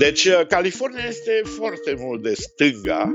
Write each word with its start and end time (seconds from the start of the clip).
Deci, 0.00 0.24
uh, 0.24 0.40
California 0.48 1.04
este 1.08 1.42
foarte 1.44 1.94
mult 1.98 2.22
de 2.22 2.34
stânga. 2.34 3.12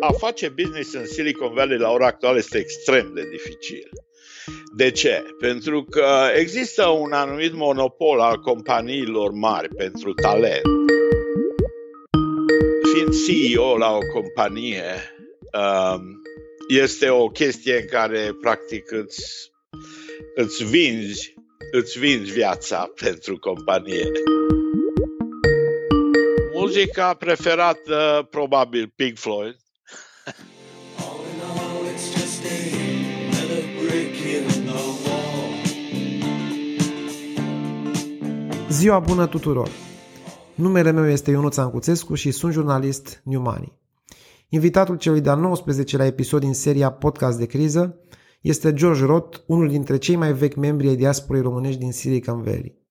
A 0.00 0.12
face 0.12 0.48
business 0.48 0.94
în 0.94 1.06
Silicon 1.06 1.54
Valley 1.54 1.78
la 1.78 1.90
ora 1.90 2.06
actuală 2.06 2.38
este 2.38 2.58
extrem 2.58 3.10
de 3.14 3.28
dificil. 3.30 3.88
De 4.76 4.90
ce? 4.90 5.24
Pentru 5.38 5.84
că 5.84 6.06
există 6.36 6.86
un 6.86 7.12
anumit 7.12 7.54
monopol 7.54 8.20
al 8.20 8.38
companiilor 8.38 9.30
mari 9.30 9.68
pentru 9.68 10.12
talent. 10.12 10.62
Fiind 12.92 13.14
CEO 13.26 13.76
la 13.76 13.90
o 13.90 14.00
companie, 14.12 14.84
um, 15.52 16.22
este 16.68 17.08
o 17.08 17.28
chestie 17.28 17.80
în 17.80 17.86
care 17.86 18.36
practic 18.40 18.90
îți, 18.90 19.50
îți 20.34 20.64
vinzi 20.64 21.34
îți 21.72 21.98
vinzi 21.98 22.32
viața 22.32 22.92
pentru 23.04 23.38
companie. 23.38 24.10
Muzica 26.74 27.14
preferată, 27.14 28.26
probabil, 28.30 28.92
Pink 28.96 29.18
Floyd. 29.18 29.56
Ziua 38.70 38.98
bună 38.98 39.26
tuturor! 39.26 39.68
Numele 40.54 40.90
meu 40.90 41.08
este 41.08 41.30
Ionuț 41.30 41.56
Ancuțescu 41.56 42.14
și 42.14 42.30
sunt 42.30 42.52
jurnalist 42.52 43.20
New 43.24 43.40
Money. 43.40 43.72
Invitatul 44.48 44.96
celui 44.96 45.20
de-al 45.20 45.56
19-lea 45.56 46.06
episod 46.06 46.40
din 46.40 46.54
seria 46.54 46.92
Podcast 46.92 47.38
de 47.38 47.46
criză 47.46 48.00
este 48.40 48.72
George 48.72 49.04
Roth, 49.04 49.38
unul 49.46 49.68
dintre 49.68 49.96
cei 49.96 50.16
mai 50.16 50.32
vechi 50.32 50.56
membri 50.56 50.88
ai 50.88 50.96
diasporei 50.96 51.42
românești 51.42 51.80
din 51.80 51.92
Silicon 51.92 52.42
Valley. 52.42 52.83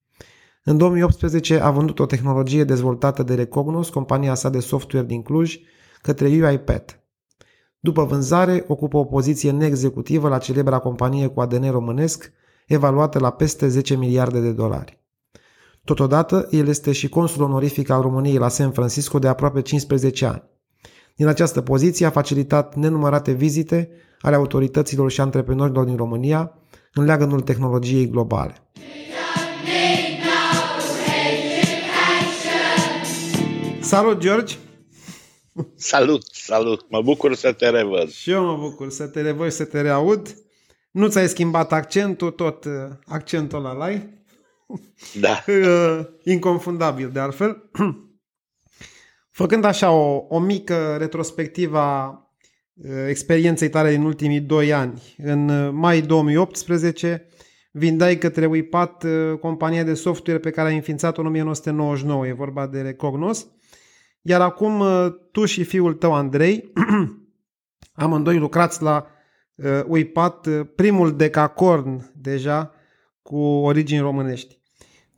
În 0.65 0.77
2018 0.77 1.59
a 1.59 1.71
vândut 1.71 1.99
o 1.99 2.05
tehnologie 2.05 2.63
dezvoltată 2.63 3.23
de 3.23 3.33
Recognos, 3.33 3.89
compania 3.89 4.33
sa 4.33 4.49
de 4.49 4.59
software 4.59 5.05
din 5.05 5.21
Cluj, 5.21 5.59
către 6.01 6.27
UiPath. 6.27 6.93
După 7.79 8.03
vânzare, 8.03 8.63
ocupă 8.67 8.97
o 8.97 9.03
poziție 9.03 9.51
neexecutivă 9.51 10.27
la 10.27 10.37
celebra 10.37 10.79
companie 10.79 11.27
cu 11.27 11.41
ADN 11.41 11.71
românesc, 11.71 12.31
evaluată 12.67 13.19
la 13.19 13.29
peste 13.29 13.67
10 13.67 13.95
miliarde 13.95 14.39
de 14.39 14.51
dolari. 14.51 15.01
Totodată, 15.83 16.47
el 16.51 16.67
este 16.67 16.91
și 16.91 17.09
consul 17.09 17.43
onorific 17.43 17.89
al 17.89 18.01
României 18.01 18.37
la 18.37 18.47
San 18.47 18.71
Francisco 18.71 19.19
de 19.19 19.27
aproape 19.27 19.61
15 19.61 20.25
ani. 20.25 20.43
Din 21.15 21.27
această 21.27 21.61
poziție 21.61 22.05
a 22.05 22.09
facilitat 22.09 22.75
nenumărate 22.75 23.31
vizite 23.31 23.89
ale 24.21 24.35
autorităților 24.35 25.11
și 25.11 25.21
antreprenorilor 25.21 25.85
din 25.85 25.95
România 25.95 26.51
în 26.93 27.05
leagănul 27.05 27.41
tehnologiei 27.41 28.09
globale. 28.09 28.53
Salut, 33.93 34.19
George! 34.19 34.55
Salut, 35.75 36.23
salut! 36.31 36.89
Mă 36.89 37.01
bucur 37.01 37.35
să 37.35 37.51
te 37.51 37.69
revăd. 37.69 38.09
Și 38.09 38.31
eu 38.31 38.45
mă 38.45 38.57
bucur 38.57 38.89
să 38.89 39.07
te 39.07 39.21
revăd 39.21 39.49
și 39.49 39.55
să 39.55 39.65
te 39.65 39.81
reaud. 39.81 40.35
Nu 40.91 41.07
ți-ai 41.07 41.27
schimbat 41.27 41.73
accentul, 41.73 42.31
tot 42.31 42.65
uh, 42.65 42.71
accentul 43.05 43.65
ăla 43.65 43.83
ai. 43.83 44.23
Da. 45.19 45.43
Uh, 45.47 45.99
inconfundabil, 46.23 47.09
de 47.09 47.19
altfel. 47.19 47.69
Făcând 49.41 49.63
așa 49.63 49.91
o, 49.91 50.25
o 50.29 50.39
mică 50.39 50.95
retrospectivă 50.97 51.77
a 51.77 52.27
uh, 52.73 52.91
experienței 53.07 53.69
tale 53.69 53.89
din 53.89 54.03
ultimii 54.03 54.39
doi 54.39 54.73
ani, 54.73 55.15
în 55.17 55.49
uh, 55.49 55.69
mai 55.73 56.01
2018 56.01 57.27
vindeai 57.71 58.17
către 58.17 58.45
UiPath 58.45 59.05
uh, 59.05 59.39
compania 59.39 59.83
de 59.83 59.93
software 59.93 60.39
pe 60.39 60.49
care 60.49 60.69
ai 60.69 60.75
înființat-o 60.75 61.21
în 61.21 61.27
1999, 61.27 62.27
e 62.27 62.33
vorba 62.33 62.67
de 62.67 62.81
Recognos, 62.81 63.47
iar 64.23 64.41
acum 64.41 64.83
tu 65.31 65.45
și 65.45 65.63
fiul 65.63 65.93
tău 65.93 66.13
Andrei, 66.13 66.71
amândoi 68.03 68.37
lucrați 68.37 68.81
la 68.81 69.07
UiPath, 69.85 70.49
primul 70.75 71.15
decacorn 71.15 72.11
deja 72.15 72.73
cu 73.21 73.37
origini 73.37 74.01
românești. 74.01 74.57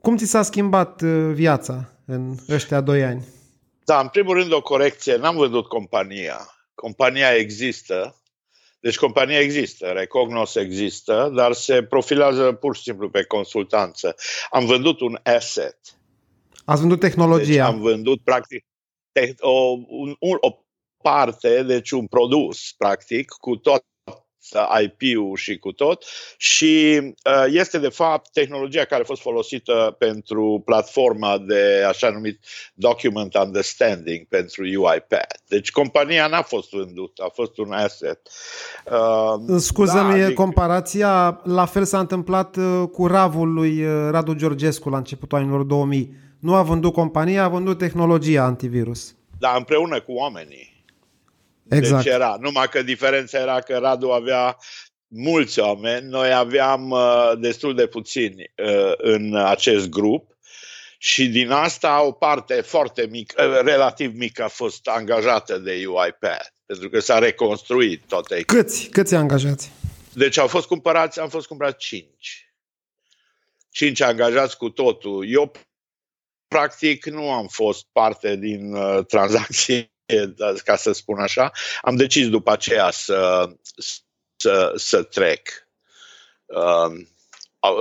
Cum 0.02 0.18
ți 0.18 0.26
s-a 0.26 0.42
schimbat 0.42 1.02
viața 1.34 1.90
în 2.06 2.36
ăștia 2.50 2.82
doi 2.82 3.04
ani? 3.04 3.26
Da, 3.86 4.00
în 4.00 4.08
primul 4.08 4.36
rând 4.36 4.54
o 4.54 4.62
corecție. 4.62 5.16
N-am 5.16 5.36
vândut 5.36 5.68
compania. 5.68 6.38
Compania 6.76 7.36
există. 7.36 8.22
Deci 8.80 8.98
compania 8.98 9.40
există, 9.40 9.86
Recognos 9.86 10.56
există, 10.56 11.32
dar 11.36 11.54
se 11.54 11.84
profilează 11.84 12.52
pur 12.52 12.76
și 12.76 12.82
simplu 12.82 13.10
pe 13.10 13.24
consultanță. 13.24 14.16
Am 14.50 14.66
vândut 14.66 15.00
un 15.00 15.20
asset. 15.24 15.78
Ați 16.66 16.80
vândut 16.80 17.00
tehnologia. 17.00 17.46
Deci 17.46 17.74
am 17.74 17.80
vândut 17.80 18.24
practic 18.24 18.66
o, 19.40 19.78
un, 19.88 20.38
o 20.40 20.59
parte, 21.02 21.64
deci 21.64 21.92
un 21.92 22.08
produs, 22.08 22.74
practic, 22.78 23.31
cu 23.31 23.56
tot 23.56 23.86
IP-ul 24.81 25.36
și 25.36 25.58
cu 25.58 25.72
tot 25.72 26.03
și 26.38 27.02
uh, 27.02 27.46
este 27.48 27.78
de 27.80 27.90
fapt 27.90 28.31
tehnologia 28.31 28.84
care 28.84 29.02
a 29.02 29.06
fost 29.06 29.22
folosită 29.22 29.96
pentru 29.98 30.62
platforma 30.66 31.38
de 31.38 31.84
așa 31.88 32.09
numit 32.09 32.40
Document 32.74 33.36
Understanding 33.36 34.28
pentru 34.28 34.64
UiPath. 34.64 35.36
Deci 35.47 35.72
compania 35.72 36.28
n-a 36.28 36.42
fost 36.42 36.70
vândută, 36.70 37.24
a 37.24 37.30
fost 37.34 37.58
un 37.58 37.72
asset. 37.72 38.22
Uh, 38.92 39.58
Scuză-mi 39.58 40.09
da, 40.09 40.24
adică- 40.24 40.34
comparația, 40.34 41.42
la 41.44 41.66
fel 41.66 41.86
s-a 41.86 42.00
întâmplat 42.00 42.56
uh, 42.56 42.84
cu 42.92 43.08
ravul 43.08 43.53
lui 43.53 43.86
Radu 44.09 44.34
Georgescu 44.34 44.90
la 44.90 44.97
începutul 44.97 45.38
anilor 45.38 45.64
2000. 45.64 46.25
Nu 46.46 46.56
a 46.56 46.62
vândut 46.62 46.94
compania, 46.94 47.44
a 47.44 47.48
vândut 47.48 47.78
tehnologia 47.78 48.44
antivirus. 48.44 49.16
Da, 49.40 49.56
împreună 49.58 50.02
cu 50.02 50.12
oamenii. 50.12 50.84
Exact. 51.70 52.04
Deci 52.04 52.14
era. 52.14 52.38
Numai 52.40 52.70
că 52.70 52.82
diferența 52.84 53.40
era 53.40 53.60
că 53.60 53.78
Radu 53.78 54.10
avea 54.10 54.58
mulți 55.08 55.60
oameni, 55.60 56.08
noi 56.10 56.34
aveam 56.34 56.90
uh, 56.90 57.32
destul 57.40 57.76
de 57.76 57.88
puțini 57.88 58.52
uh, 58.58 58.92
în 58.98 59.36
acest 59.36 59.90
grup 59.90 60.38
și 60.98 61.28
din 61.28 61.52
asta 61.52 62.04
o 62.04 62.12
parte 62.12 62.54
foarte 62.54 63.08
mică, 63.10 63.44
uh, 63.44 63.60
relativ 63.64 64.18
mică 64.18 64.44
a 64.44 64.48
fost 64.48 64.88
angajată 64.88 65.58
de 65.58 65.72
UiPath, 65.72 66.48
pentru 66.66 66.90
că 66.90 67.00
s-a 67.00 67.20
reconstruit 67.20 68.02
toate. 68.08 68.42
Câți? 68.42 68.88
Câți 68.92 69.16
angajați? 69.16 69.72
Deci 70.14 70.38
au 70.38 70.48
fost 70.48 70.68
cumpărați, 70.68 71.20
am 71.20 71.30
fost 71.30 71.48
cumpărați 71.48 71.86
cinci. 71.86 72.54
Cinci 73.70 74.02
angajați 74.02 74.58
cu 74.58 74.70
totul. 74.70 75.26
Eu 75.30 75.52
practic 76.56 77.06
nu 77.06 77.32
am 77.32 77.48
fost 77.48 77.86
parte 77.92 78.36
din 78.36 78.74
uh, 78.74 79.06
tranzacții 79.06 79.94
da, 80.36 80.54
ca 80.64 80.76
să 80.76 80.92
spun 80.92 81.20
așa, 81.20 81.52
am 81.82 81.96
decis 81.96 82.30
după 82.30 82.52
aceea 82.52 82.92
să, 82.92 83.50
să, 84.36 84.74
să 84.76 85.04
trec 85.04 85.68
uh, 86.46 87.06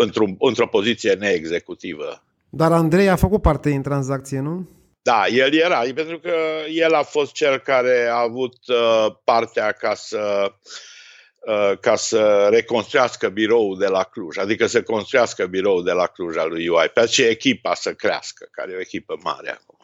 într-o, 0.01 0.25
într-o 0.39 0.67
poziție 0.67 1.13
neexecutivă. 1.13 2.23
Dar 2.51 2.73
Andrei 2.73 3.09
a 3.09 3.17
făcut 3.17 3.43
parte 3.43 3.71
din 3.71 3.83
tranzacție, 3.83 4.39
nu? 4.41 4.69
Da, 5.03 5.27
el 5.27 5.55
era, 5.55 5.83
pentru 5.95 6.19
că 6.19 6.35
el 6.71 6.95
a 6.95 7.03
fost 7.03 7.33
cel 7.33 7.59
care 7.59 8.07
a 8.11 8.19
avut 8.19 8.57
uh, 8.67 9.15
partea 9.25 9.73
ca 9.73 9.95
să 9.95 10.45
uh, 10.45 10.53
ca 11.81 11.97
să 11.97 12.49
reconstruiască 12.51 13.29
biroul 13.29 13.79
de 13.79 13.87
la 13.87 14.03
Cluj, 14.03 14.39
adică 14.39 14.67
să 14.67 14.83
construiască 14.83 15.47
biroul 15.47 15.85
de 15.85 15.93
la 15.93 16.07
Cluj 16.07 16.37
al 16.37 16.49
lui 16.49 16.69
UiPath 16.69 17.11
și 17.11 17.23
echipa 17.23 17.75
să 17.75 17.95
crească, 17.95 18.49
care 18.51 18.73
e 18.73 18.77
o 18.77 18.81
echipă 18.81 19.19
mare 19.23 19.51
acum. 19.51 19.79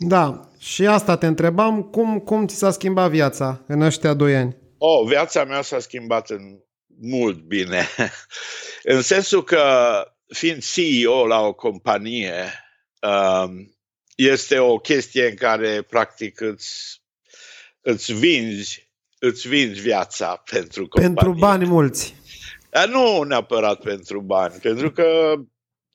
Da, 0.00 0.50
și 0.58 0.86
asta 0.86 1.16
te 1.16 1.26
întrebam, 1.26 1.82
cum, 1.82 2.18
cum 2.18 2.46
ți 2.46 2.56
s-a 2.56 2.70
schimbat 2.70 3.10
viața 3.10 3.64
în 3.66 3.80
ăștia 3.80 4.14
doi 4.14 4.36
ani? 4.36 4.56
Oh, 4.78 5.08
viața 5.08 5.44
mea 5.44 5.62
s-a 5.62 5.78
schimbat 5.78 6.30
în 6.30 6.58
mult 7.00 7.38
bine. 7.38 7.88
în 8.94 9.02
sensul 9.02 9.44
că, 9.44 9.62
fiind 10.26 10.64
CEO 10.64 11.26
la 11.26 11.40
o 11.40 11.52
companie, 11.52 12.44
um, 13.00 13.76
este 14.16 14.58
o 14.58 14.78
chestie 14.78 15.28
în 15.28 15.34
care, 15.34 15.82
practic, 15.82 16.40
îți, 16.40 17.02
îți 17.80 18.12
vinzi 18.12 18.87
îți 19.18 19.48
vinzi 19.48 19.80
viața 19.80 20.42
pentru 20.52 20.88
companie. 20.88 21.14
Pentru 21.14 21.38
bani 21.38 21.64
mulți. 21.64 22.14
Dar 22.70 22.88
nu 22.88 23.22
neapărat 23.22 23.80
pentru 23.80 24.20
bani, 24.20 24.54
pentru 24.62 24.92
că 24.92 25.34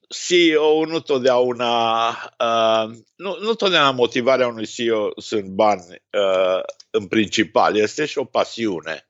CEO 0.08 0.86
nu 0.86 1.00
totdeauna, 1.00 2.10
uh, 2.40 2.96
nu, 3.16 3.38
nu 3.42 3.54
totdeauna 3.54 3.92
motivarea 3.92 4.48
unui 4.48 4.66
CEO 4.66 5.12
sunt 5.18 5.46
bani 5.46 5.84
uh, 5.90 6.62
în 6.90 7.08
principal, 7.08 7.76
este 7.76 8.06
și 8.06 8.18
o 8.18 8.24
pasiune. 8.24 9.08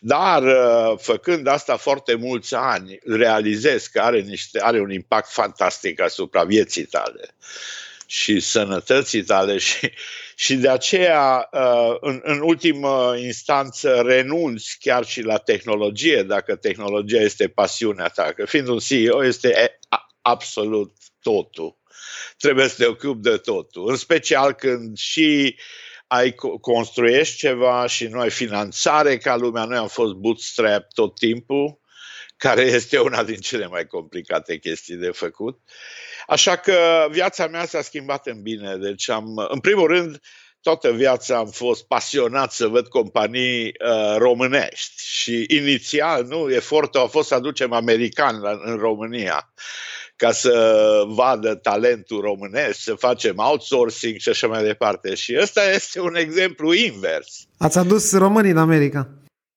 Dar 0.00 0.42
uh, 0.42 0.98
făcând 0.98 1.46
asta 1.46 1.76
foarte 1.76 2.14
mulți 2.14 2.54
ani, 2.54 2.98
realizez 3.04 3.86
că 3.86 4.00
are, 4.00 4.20
niște, 4.20 4.60
are 4.60 4.80
un 4.80 4.90
impact 4.90 5.30
fantastic 5.30 6.00
asupra 6.00 6.44
vieții 6.44 6.84
tale 6.84 7.36
și 8.06 8.40
sănătății 8.40 9.22
tale 9.22 9.58
și, 9.68 9.90
și 10.36 10.54
de 10.54 10.68
aceea, 10.68 11.48
uh, 11.52 11.96
în, 12.00 12.20
în 12.22 12.40
ultimă 12.40 13.14
instanță, 13.18 14.02
renunți 14.06 14.76
chiar 14.80 15.04
și 15.04 15.22
la 15.22 15.36
tehnologie, 15.36 16.22
dacă 16.22 16.56
tehnologia 16.56 17.20
este 17.20 17.48
pasiunea 17.48 18.08
ta. 18.08 18.32
Că 18.32 18.44
fiind 18.44 18.68
un 18.68 18.78
CEO, 18.78 19.24
este 19.24 19.78
absolut 20.22 20.92
totul. 21.22 21.76
trebuie 22.38 22.68
să 22.68 22.74
te 22.76 22.86
ocupi 22.86 23.22
de 23.22 23.36
totul. 23.36 23.90
În 23.90 23.96
special 23.96 24.52
când 24.52 24.96
și 24.96 25.56
ai 26.06 26.34
construiești 26.60 27.36
ceva 27.36 27.86
și 27.86 28.06
nu 28.06 28.18
ai 28.18 28.30
finanțare 28.30 29.16
ca 29.16 29.36
lumea. 29.36 29.64
Noi 29.64 29.76
am 29.76 29.88
fost 29.88 30.12
bootstrap 30.12 30.92
tot 30.92 31.14
timpul, 31.14 31.78
care 32.36 32.62
este 32.62 32.98
una 32.98 33.24
din 33.24 33.38
cele 33.38 33.66
mai 33.66 33.86
complicate 33.86 34.58
chestii 34.58 34.96
de 34.96 35.10
făcut. 35.10 35.58
Așa 36.26 36.56
că 36.56 37.06
viața 37.10 37.46
mea 37.46 37.66
s-a 37.66 37.82
schimbat 37.82 38.26
în 38.26 38.42
bine. 38.42 38.76
Deci 38.76 39.10
am, 39.10 39.46
în 39.48 39.60
primul 39.60 39.86
rând, 39.86 40.20
toată 40.60 40.92
viața 40.92 41.36
am 41.36 41.46
fost 41.46 41.86
pasionat 41.86 42.52
să 42.52 42.66
văd 42.66 42.88
companii 42.88 43.64
uh, 43.64 44.16
românești 44.16 45.02
și 45.06 45.44
inițial, 45.48 46.24
nu, 46.24 46.50
efortul 46.50 47.00
a 47.00 47.06
fost 47.06 47.28
să 47.28 47.34
aducem 47.34 47.72
americani 47.72 48.40
la, 48.40 48.58
în 48.64 48.76
România 48.76 49.52
ca 50.16 50.32
să 50.32 51.02
vadă 51.06 51.54
talentul 51.54 52.20
românesc, 52.20 52.80
să 52.80 52.94
facem 52.94 53.34
outsourcing 53.36 54.18
și 54.18 54.28
așa 54.28 54.46
mai 54.46 54.62
departe. 54.62 55.14
Și 55.14 55.36
ăsta 55.40 55.70
este 55.70 56.00
un 56.00 56.14
exemplu 56.14 56.72
invers. 56.72 57.46
Ați 57.58 57.78
adus 57.78 58.12
românii 58.12 58.50
în 58.50 58.56
America. 58.56 59.08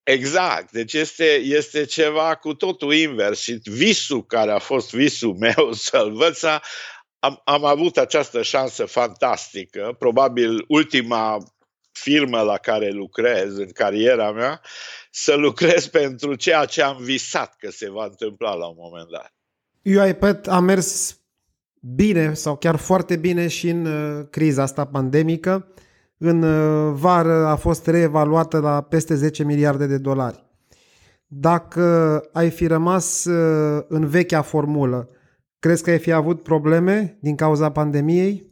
Exact. 0.07 0.71
Deci 0.71 0.93
este, 0.93 1.33
este 1.33 1.85
ceva 1.85 2.35
cu 2.35 2.53
totul 2.53 2.93
invers 2.93 3.39
și 3.39 3.59
visul 3.63 4.25
care 4.25 4.51
a 4.51 4.59
fost 4.59 4.93
visul 4.93 5.35
meu 5.45 5.71
să-l 5.71 6.11
văd 6.13 6.35
am, 7.19 7.41
am 7.43 7.65
avut 7.65 7.97
această 7.97 8.41
șansă 8.41 8.85
fantastică, 8.85 9.95
probabil 9.99 10.65
ultima 10.67 11.37
firmă 11.91 12.41
la 12.41 12.57
care 12.57 12.89
lucrez 12.89 13.57
în 13.57 13.71
cariera 13.71 14.31
mea, 14.31 14.61
să 15.11 15.35
lucrez 15.35 15.87
pentru 16.01 16.35
ceea 16.35 16.65
ce 16.65 16.81
am 16.81 16.97
visat 17.01 17.55
că 17.57 17.69
se 17.69 17.89
va 17.89 18.05
întâmpla 18.05 18.53
la 18.53 18.65
un 18.65 18.75
moment 18.77 19.09
dat. 19.09 19.33
UiPath 19.83 20.49
a 20.49 20.59
mers 20.59 21.19
bine 21.79 22.33
sau 22.33 22.57
chiar 22.57 22.75
foarte 22.75 23.15
bine 23.15 23.47
și 23.47 23.69
în 23.69 23.85
uh, 23.85 24.27
criza 24.29 24.61
asta 24.61 24.85
pandemică. 24.85 25.73
În 26.17 26.41
uh, 26.43 26.93
vară 26.95 27.45
a 27.45 27.55
fost 27.55 27.87
reevaluată 27.87 28.59
la 28.59 28.81
peste 28.81 29.15
10 29.15 29.43
miliarde 29.43 29.85
de 29.85 29.97
dolari. 29.97 30.45
Dacă 31.27 32.21
ai 32.33 32.49
fi 32.49 32.67
rămas 32.67 33.25
uh, 33.25 33.83
în 33.87 34.07
vechea 34.07 34.41
formulă, 34.41 35.09
crezi 35.59 35.83
că 35.83 35.89
ai 35.89 35.99
fi 35.99 36.11
avut 36.11 36.43
probleme 36.43 37.17
din 37.21 37.35
cauza 37.35 37.71
pandemiei? 37.71 38.47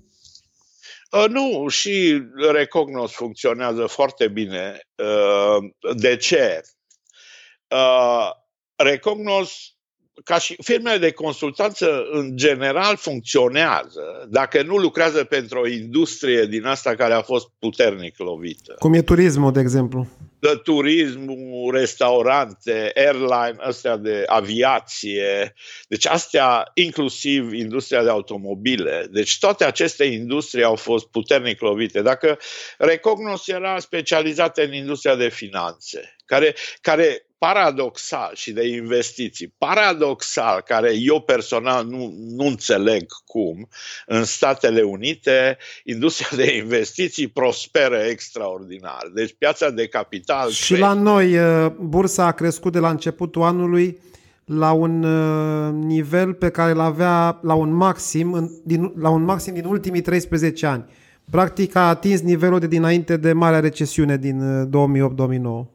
Uh, 1.11 1.25
nu, 1.29 1.67
și 1.67 2.23
Recognos 2.51 3.11
funcționează 3.11 3.85
foarte 3.85 4.27
bine. 4.27 4.79
Uh, 4.95 5.93
de 5.97 6.15
ce? 6.15 6.61
Uh, 7.67 8.29
Recognos 8.75 9.74
ca 10.23 10.37
și 10.37 10.55
firmele 10.63 10.97
de 10.97 11.11
consultanță 11.11 12.07
în 12.11 12.37
general 12.37 12.95
funcționează 12.97 14.27
dacă 14.29 14.61
nu 14.61 14.77
lucrează 14.77 15.23
pentru 15.23 15.59
o 15.59 15.67
industrie 15.67 16.45
din 16.45 16.65
asta 16.65 16.95
care 16.95 17.13
a 17.13 17.21
fost 17.21 17.47
puternic 17.59 18.17
lovită. 18.17 18.75
Cum 18.79 18.93
e 18.93 19.01
turismul, 19.01 19.51
de 19.51 19.59
exemplu? 19.59 20.07
De 20.39 20.59
turismul, 20.63 21.71
restaurante, 21.71 22.91
airline, 22.95 23.55
astea 23.59 23.97
de 23.97 24.23
aviație, 24.25 25.53
deci 25.87 26.07
astea 26.07 26.71
inclusiv 26.73 27.53
industria 27.53 28.03
de 28.03 28.09
automobile. 28.09 29.07
Deci 29.11 29.39
toate 29.39 29.65
aceste 29.65 30.03
industrie 30.03 30.63
au 30.63 30.75
fost 30.75 31.05
puternic 31.07 31.61
lovite. 31.61 32.01
Dacă 32.01 32.37
Recognos 32.77 33.47
era 33.47 33.79
specializată 33.79 34.63
în 34.63 34.73
industria 34.73 35.15
de 35.15 35.29
finanțe, 35.29 36.15
care, 36.25 36.55
care 36.81 37.25
paradoxal 37.37 38.31
și 38.33 38.51
de 38.51 38.67
investiții, 38.67 39.53
paradoxal, 39.57 40.61
care 40.61 40.93
eu 40.99 41.21
personal 41.21 41.85
nu, 41.85 42.13
nu 42.17 42.45
înțeleg 42.45 43.05
cum, 43.25 43.67
în 44.05 44.23
Statele 44.23 44.81
Unite, 44.81 45.57
industria 45.83 46.37
de 46.43 46.55
investiții 46.55 47.27
prosperă 47.27 47.97
extraordinar. 47.97 49.11
Deci 49.13 49.35
piața 49.37 49.69
de 49.69 49.87
capital... 49.87 50.49
Și 50.49 50.67
crește. 50.67 50.85
la 50.85 50.93
noi, 50.93 51.37
uh, 51.37 51.71
bursa 51.79 52.25
a 52.25 52.31
crescut 52.31 52.71
de 52.71 52.79
la 52.79 52.89
începutul 52.89 53.41
anului 53.41 53.97
la 54.45 54.71
un 54.71 55.03
uh, 55.03 55.73
nivel 55.73 56.33
pe 56.33 56.49
care 56.49 56.71
îl 56.71 56.79
avea 56.79 57.39
la 57.41 57.53
un 57.53 57.73
maxim, 57.73 58.51
din, 58.63 58.93
la 58.97 59.09
un 59.09 59.23
maxim 59.23 59.53
din 59.53 59.65
ultimii 59.65 60.01
13 60.01 60.65
ani. 60.65 60.85
Practic 61.31 61.75
a 61.75 61.89
atins 61.89 62.21
nivelul 62.21 62.59
de 62.59 62.67
dinainte 62.67 63.17
de 63.17 63.33
marea 63.33 63.59
recesiune 63.59 64.17
din 64.17 64.69
2008-2009. 64.69 65.74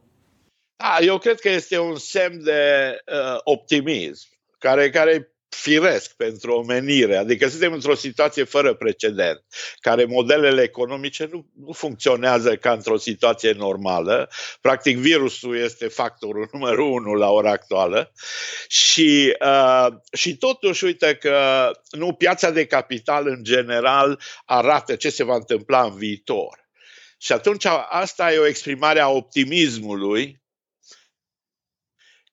Uh, 0.81 0.97
da, 0.97 1.05
eu 1.05 1.17
cred 1.17 1.39
că 1.39 1.49
este 1.49 1.79
un 1.79 1.97
semn 1.97 2.43
de 2.43 2.95
uh, 3.05 3.39
optimism 3.43 4.27
care, 4.57 4.89
care 4.89 5.31
firesc 5.49 6.15
pentru 6.15 6.53
omenire. 6.53 7.15
Adică 7.15 7.47
suntem 7.47 7.73
într-o 7.73 7.95
situație 7.95 8.43
fără 8.43 8.73
precedent, 8.73 9.43
care 9.79 10.05
modelele 10.05 10.61
economice 10.61 11.29
nu, 11.31 11.45
nu 11.65 11.71
funcționează 11.71 12.55
ca 12.55 12.71
într-o 12.71 12.97
situație 12.97 13.51
normală. 13.51 14.29
Practic, 14.61 14.97
virusul 14.97 15.57
este 15.57 15.87
factorul 15.87 16.49
numărul 16.53 16.91
unu 16.91 17.13
la 17.13 17.29
ora 17.29 17.51
actuală 17.51 18.11
și, 18.67 19.37
uh, 19.41 19.87
și 20.13 20.37
totuși, 20.37 20.83
uite 20.83 21.15
că 21.15 21.71
nu 21.91 22.13
piața 22.13 22.51
de 22.51 22.65
capital 22.65 23.27
în 23.27 23.43
general 23.43 24.19
arată 24.45 24.95
ce 24.95 25.09
se 25.09 25.23
va 25.23 25.35
întâmpla 25.35 25.83
în 25.83 25.95
viitor. 25.95 26.59
Și 27.17 27.31
atunci 27.31 27.65
asta 27.89 28.33
e 28.33 28.37
o 28.37 28.47
exprimare 28.47 28.99
a 28.99 29.09
optimismului 29.09 30.40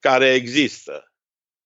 care 0.01 0.35
există. 0.35 1.13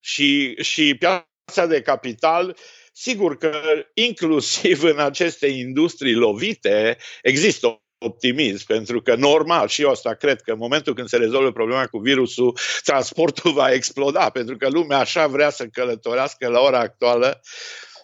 Și, 0.01 0.55
și 0.63 0.97
piața 0.99 1.67
de 1.67 1.83
capital, 1.83 2.57
sigur 2.93 3.37
că 3.37 3.61
inclusiv 3.95 4.83
în 4.83 4.99
aceste 4.99 5.47
industrii 5.47 6.15
lovite 6.15 6.97
există 7.23 7.83
optimism, 7.99 8.67
pentru 8.67 9.03
că 9.03 9.15
normal, 9.15 9.69
și 9.69 9.83
eu 9.83 9.91
asta 9.91 10.15
cred 10.15 10.41
că 10.41 10.53
în 10.53 10.59
momentul 10.59 10.95
când 10.95 11.09
se 11.09 11.17
rezolvă 11.17 11.53
problema 11.53 11.87
cu 11.87 11.99
virusul, 11.99 12.59
transportul 12.85 13.53
va 13.53 13.73
exploda, 13.73 14.31
pentru 14.31 14.57
că 14.57 14.69
lumea 14.69 14.99
așa 14.99 15.27
vrea 15.27 15.51
să 15.51 15.67
călătorească 15.67 16.49
la 16.49 16.61
ora 16.61 16.79
actuală 16.79 17.41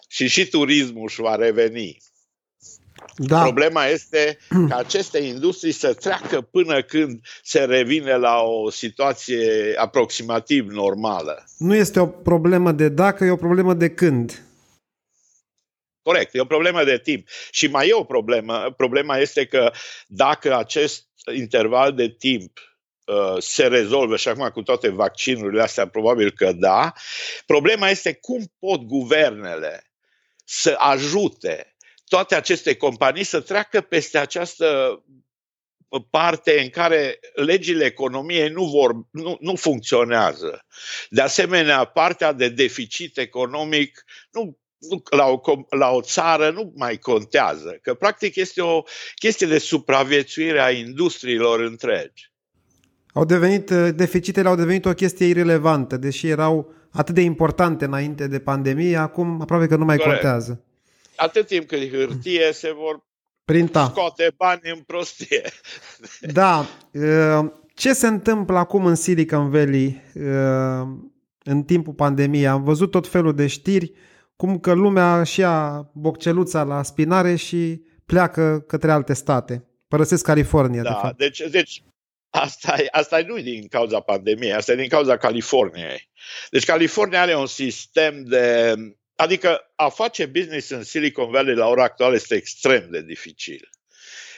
și 0.07 0.27
și 0.27 0.47
turismul 0.47 1.03
își 1.07 1.21
va 1.21 1.35
reveni. 1.35 1.97
Da. 3.15 3.41
Problema 3.41 3.85
este 3.85 4.37
ca 4.69 4.75
aceste 4.75 5.17
industrii 5.17 5.71
să 5.71 5.93
treacă 5.93 6.41
până 6.41 6.81
când 6.81 7.19
se 7.43 7.59
revine 7.59 8.15
la 8.15 8.41
o 8.41 8.69
situație 8.69 9.73
aproximativ 9.77 10.69
normală. 10.69 11.43
Nu 11.57 11.75
este 11.75 11.99
o 11.99 12.07
problemă 12.07 12.71
de 12.71 12.89
dacă, 12.89 13.25
e 13.25 13.31
o 13.31 13.35
problemă 13.35 13.73
de 13.73 13.89
când. 13.89 14.43
Corect, 16.01 16.35
e 16.35 16.39
o 16.39 16.45
problemă 16.45 16.83
de 16.83 16.97
timp. 16.97 17.27
Și 17.51 17.67
mai 17.67 17.87
e 17.87 17.93
o 17.93 18.03
problemă. 18.03 18.73
Problema 18.77 19.17
este 19.17 19.45
că 19.45 19.71
dacă 20.07 20.57
acest 20.57 21.07
interval 21.35 21.93
de 21.93 22.09
timp 22.09 22.59
uh, 23.05 23.41
se 23.41 23.67
rezolvă 23.67 24.17
și 24.17 24.27
acum 24.27 24.49
cu 24.49 24.61
toate 24.61 24.89
vaccinurile 24.89 25.61
astea, 25.61 25.87
probabil 25.87 26.31
că 26.31 26.51
da. 26.51 26.93
Problema 27.45 27.89
este 27.89 28.13
cum 28.13 28.53
pot 28.59 28.81
guvernele 28.81 29.83
să 30.45 30.75
ajute 30.77 31.68
toate 32.09 32.35
aceste 32.35 32.75
companii 32.75 33.23
să 33.23 33.39
treacă 33.39 33.81
peste 33.81 34.17
această 34.17 34.99
parte 36.09 36.59
în 36.61 36.69
care 36.69 37.19
legile 37.33 37.85
economiei 37.85 38.49
nu, 38.49 38.65
vor, 38.65 38.91
nu, 39.11 39.37
nu 39.39 39.55
funcționează. 39.55 40.65
De 41.09 41.21
asemenea, 41.21 41.83
partea 41.83 42.31
de 42.31 42.49
deficit 42.49 43.17
economic 43.17 44.03
nu, 44.31 44.57
nu, 44.77 45.01
la, 45.09 45.25
o, 45.25 45.41
la 45.69 45.89
o 45.89 46.01
țară 46.01 46.49
nu 46.49 46.73
mai 46.75 46.97
contează, 46.97 47.79
că 47.81 47.93
practic 47.93 48.35
este 48.35 48.61
o 48.61 48.81
chestie 49.15 49.47
de 49.47 49.57
supraviețuire 49.57 50.61
a 50.61 50.71
industriilor 50.71 51.59
întregi. 51.59 52.31
Au 53.13 53.25
devenit, 53.25 53.71
deficitele 53.71 54.47
au 54.47 54.55
devenit 54.55 54.85
o 54.85 54.93
chestie 54.93 55.25
irelevantă, 55.25 55.97
deși 55.97 56.27
erau 56.27 56.73
atât 56.91 57.15
de 57.15 57.21
importante 57.21 57.85
înainte 57.85 58.27
de 58.27 58.39
pandemie, 58.39 58.97
acum 58.97 59.41
aproape 59.41 59.67
că 59.67 59.75
nu 59.75 59.85
mai 59.85 59.97
Corect. 59.97 60.21
contează 60.21 60.63
atât 61.19 61.47
timp 61.47 61.67
cât 61.67 61.89
hârtie 61.89 62.51
se 62.61 62.71
vor 62.71 63.07
Printa. 63.45 63.85
scoate 63.85 64.33
bani 64.37 64.61
în 64.63 64.79
prostie. 64.79 65.41
Da. 66.33 66.65
Uh, 66.91 67.51
ce 67.73 67.93
se 67.93 68.07
întâmplă 68.07 68.57
acum 68.57 68.85
în 68.85 68.95
Silicon 68.95 69.49
Valley 69.49 70.01
uh, 70.15 70.87
în 71.43 71.63
timpul 71.63 71.93
pandemiei? 71.93 72.47
Am 72.47 72.63
văzut 72.63 72.91
tot 72.91 73.07
felul 73.07 73.35
de 73.35 73.47
știri 73.47 73.91
cum 74.35 74.59
că 74.59 74.73
lumea 74.73 75.23
și 75.23 75.39
ia 75.39 75.89
bocceluța 75.93 76.63
la 76.63 76.83
spinare 76.83 77.35
și 77.35 77.81
pleacă 78.05 78.63
către 78.67 78.91
alte 78.91 79.13
state. 79.13 79.67
Părăsesc 79.87 80.23
California, 80.23 80.81
da, 80.81 80.89
de 80.89 80.95
fapt. 81.01 81.17
Deci, 81.17 81.41
deci 81.51 81.83
asta, 82.29 82.75
e, 82.77 82.87
asta 82.91 83.19
e 83.19 83.25
nu 83.27 83.37
din 83.39 83.67
cauza 83.67 83.99
pandemiei, 83.99 84.53
asta 84.53 84.71
e 84.71 84.75
din 84.75 84.87
cauza 84.87 85.17
Californiei. 85.17 86.09
Deci 86.49 86.65
California 86.65 87.21
are 87.21 87.35
un 87.35 87.45
sistem 87.45 88.23
de 88.23 88.75
Adică 89.19 89.71
a 89.75 89.89
face 89.89 90.25
business 90.25 90.69
în 90.69 90.83
Silicon 90.83 91.31
Valley 91.31 91.55
la 91.55 91.67
ora 91.67 91.83
actuală 91.83 92.15
este 92.15 92.35
extrem 92.35 92.87
de 92.89 93.01
dificil. 93.01 93.69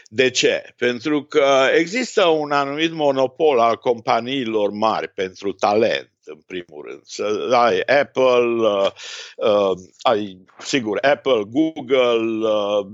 De 0.06 0.30
ce? 0.30 0.74
Pentru 0.78 1.24
că 1.24 1.70
există 1.76 2.26
un 2.26 2.52
anumit 2.52 2.92
monopol 2.92 3.60
al 3.60 3.78
companiilor 3.78 4.70
mari 4.70 5.08
pentru 5.08 5.52
talent. 5.52 6.10
în 6.24 6.42
primul 6.48 6.86
rând. 6.88 7.02
Să 7.04 7.50
ai 7.52 7.80
Apple, 7.80 8.68
uh, 8.68 8.92
uh, 9.36 9.78
ai, 10.02 10.46
sigur, 10.60 10.98
Apple, 11.02 11.44
Google, 11.48 12.48
uh, 12.48 12.88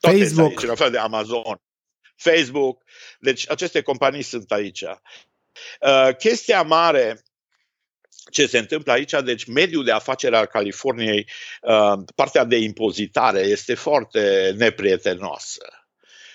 toate 0.00 0.18
Facebook. 0.18 0.48
aici, 0.48 0.62
în 0.62 0.70
afară 0.70 0.90
de 0.90 0.98
Amazon, 0.98 1.60
Facebook. 2.16 2.82
Deci 3.20 3.50
aceste 3.50 3.82
companii 3.82 4.22
sunt 4.22 4.50
aici. 4.52 4.82
Uh, 4.82 6.16
chestia 6.18 6.62
mare 6.62 7.22
ce 8.30 8.46
se 8.46 8.58
întâmplă 8.58 8.92
aici, 8.92 9.14
deci 9.24 9.44
mediul 9.44 9.84
de 9.84 9.90
afaceri 9.90 10.34
al 10.34 10.46
Californiei, 10.46 11.28
uh, 11.62 11.98
partea 12.14 12.44
de 12.44 12.56
impozitare 12.56 13.40
este 13.40 13.74
foarte 13.74 14.54
neprietenoasă. 14.56 15.64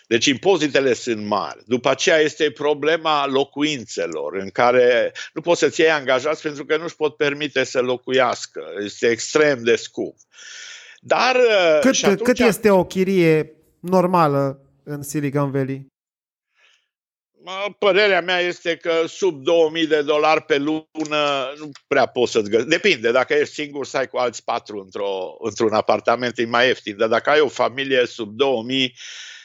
Deci 0.08 0.26
impozitele 0.26 0.94
sunt 0.94 1.26
mari. 1.26 1.64
După 1.66 1.90
aceea 1.90 2.18
este 2.18 2.52
problema 2.52 3.28
locuințelor, 3.28 4.36
în 4.36 4.50
care 4.50 5.12
nu 5.34 5.42
poți 5.42 5.60
să-ți 5.60 5.82
iei 5.82 5.90
angajați 5.90 6.42
pentru 6.42 6.66
că 6.66 6.78
nu-și 6.78 6.96
pot 6.96 7.16
permite 7.16 7.64
să 7.64 7.80
locuiască. 7.80 8.64
Este 8.84 9.08
extrem 9.08 9.64
de 9.64 9.76
scump. 9.76 10.16
Dar 11.00 11.36
uh, 11.36 11.80
Cât, 11.82 11.94
și 11.94 12.06
atunci, 12.06 12.22
cât 12.22 12.40
este 12.40 12.70
o 12.70 12.84
chirie 12.84 13.52
normală 13.80 14.60
în 14.84 15.02
Silicon 15.02 15.52
Valley? 15.52 15.94
Mă, 17.46 17.74
Părerea 17.80 18.22
mea 18.22 18.40
este 18.40 18.76
că 18.76 19.04
sub 19.08 19.44
2000 19.44 19.88
de 19.88 20.02
dolari 20.02 20.42
pe 20.42 20.58
lună 20.58 21.54
nu 21.58 21.70
prea 21.88 22.06
poți 22.06 22.32
să-ți 22.32 22.50
găsești. 22.50 22.70
Depinde, 22.70 23.12
dacă 23.12 23.34
ești 23.34 23.54
singur, 23.54 23.86
să 23.86 23.98
ai 23.98 24.08
cu 24.08 24.18
alți 24.18 24.44
patru 24.44 24.80
într-o, 24.80 25.36
într-un 25.40 25.74
apartament, 25.74 26.38
e 26.38 26.46
mai 26.46 26.68
ieftin. 26.68 26.98
Dar 26.98 27.08
dacă 27.08 27.30
ai 27.30 27.40
o 27.40 27.48
familie 27.48 28.06
sub 28.06 28.36
2000 28.36 28.96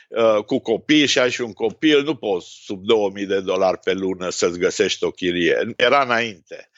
uh, 0.08 0.44
cu 0.44 0.58
copii 0.58 1.06
și 1.06 1.18
ai 1.18 1.30
și 1.30 1.40
un 1.40 1.52
copil, 1.52 2.02
nu 2.02 2.14
poți 2.14 2.46
sub 2.64 2.84
2000 2.84 3.26
de 3.26 3.40
dolari 3.40 3.78
pe 3.78 3.92
lună 3.92 4.30
să-ți 4.30 4.58
găsești 4.58 5.04
o 5.04 5.10
chirie. 5.10 5.72
Era 5.76 6.02
înainte. 6.02 6.70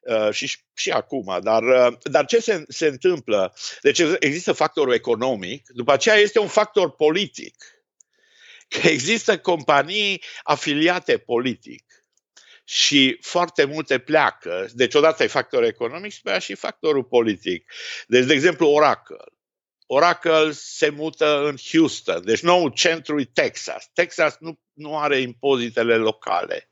Uh, 0.00 0.32
și, 0.32 0.56
și 0.74 0.90
acum, 0.90 1.38
dar, 1.42 1.62
uh, 1.62 1.96
dar 2.02 2.24
ce 2.24 2.38
se, 2.38 2.64
se 2.68 2.86
întâmplă? 2.86 3.54
Deci 3.82 3.98
există 4.18 4.52
factorul 4.52 4.92
economic, 4.92 5.68
după 5.68 5.92
aceea 5.92 6.14
este 6.14 6.38
un 6.38 6.46
factor 6.46 6.94
politic 6.94 7.54
că 8.68 8.88
există 8.88 9.38
companii 9.38 10.22
afiliate 10.42 11.18
politic 11.18 11.84
și 12.64 13.18
foarte 13.20 13.64
multe 13.64 13.98
pleacă. 13.98 14.68
Deci 14.72 14.94
odată 14.94 15.22
e 15.22 15.26
factorul 15.26 15.66
economic 15.66 16.12
și 16.12 16.20
și 16.40 16.54
factorul 16.54 17.04
politic. 17.04 17.72
Deci, 18.06 18.24
de 18.24 18.32
exemplu, 18.32 18.68
Oracle. 18.68 19.24
Oracle 19.86 20.50
se 20.52 20.88
mută 20.88 21.46
în 21.46 21.56
Houston, 21.70 22.24
deci 22.24 22.40
nou 22.40 22.68
centru 22.68 23.20
e 23.20 23.30
Texas. 23.32 23.90
Texas 23.92 24.36
nu, 24.40 24.60
nu 24.72 24.98
are 24.98 25.18
impozitele 25.18 25.96
locale. 25.96 26.70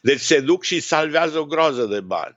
Deci 0.00 0.20
se 0.20 0.40
duc 0.40 0.62
și 0.62 0.80
salvează 0.80 1.38
o 1.38 1.46
groază 1.46 1.84
de 1.84 2.00
bani. 2.00 2.36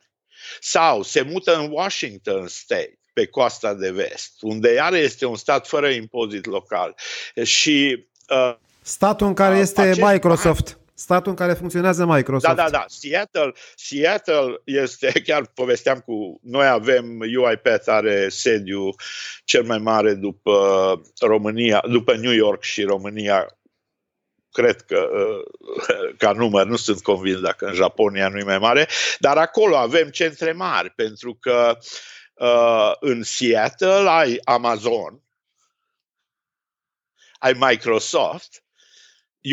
Sau 0.60 1.04
se 1.04 1.22
mută 1.22 1.58
în 1.58 1.72
Washington 1.72 2.48
State 2.48 3.00
pe 3.14 3.26
coasta 3.26 3.74
de 3.74 3.92
vest, 3.92 4.38
unde 4.42 4.74
iară 4.74 4.98
este 4.98 5.26
un 5.26 5.36
stat 5.36 5.68
fără 5.68 5.90
impozit 5.90 6.46
local. 6.46 6.96
Și 7.44 8.08
uh, 8.28 8.56
Statul 8.88 9.28
în 9.28 9.34
care 9.34 9.54
Uh, 9.56 9.62
este 9.62 9.82
acest 9.82 10.02
Microsoft. 10.02 10.80
Statul 10.94 11.30
în 11.30 11.38
care 11.38 11.54
funcționează 11.54 12.06
Microsoft. 12.06 12.56
Da, 12.56 12.64
da, 12.64 12.70
da. 12.70 12.86
Seattle, 12.88 13.54
Seattle 13.76 14.62
este, 14.64 15.12
chiar 15.28 15.46
povesteam 15.46 16.00
cu, 16.00 16.40
noi 16.44 16.68
avem, 16.68 17.20
UiPath 17.20 17.88
are 17.90 18.30
sediu 18.30 18.90
cel 19.44 19.64
mai 19.64 19.78
mare 19.78 20.14
după 20.14 21.02
România, 21.20 21.84
după 21.90 22.16
New 22.16 22.32
York 22.32 22.64
și 22.64 22.84
România, 22.84 23.58
cred 24.52 24.82
că 24.82 25.10
uh, 25.12 26.16
ca 26.22 26.32
număr, 26.32 26.66
nu 26.66 26.76
sunt 26.76 27.02
convins 27.02 27.40
dacă 27.40 27.66
în 27.66 27.74
Japonia 27.74 28.28
nu 28.28 28.38
e 28.38 28.44
mai 28.44 28.60
mare, 28.60 28.88
dar 29.20 29.38
acolo 29.38 29.78
avem 29.78 30.10
centre 30.10 30.52
mari, 30.52 30.90
pentru 30.90 31.38
că 31.40 31.78
uh, 32.34 32.92
în 33.00 33.24
Seattle 33.24 34.10
ai 34.10 34.40
Amazon, 34.44 35.22
ai 37.40 37.54
Microsoft, 37.54 38.62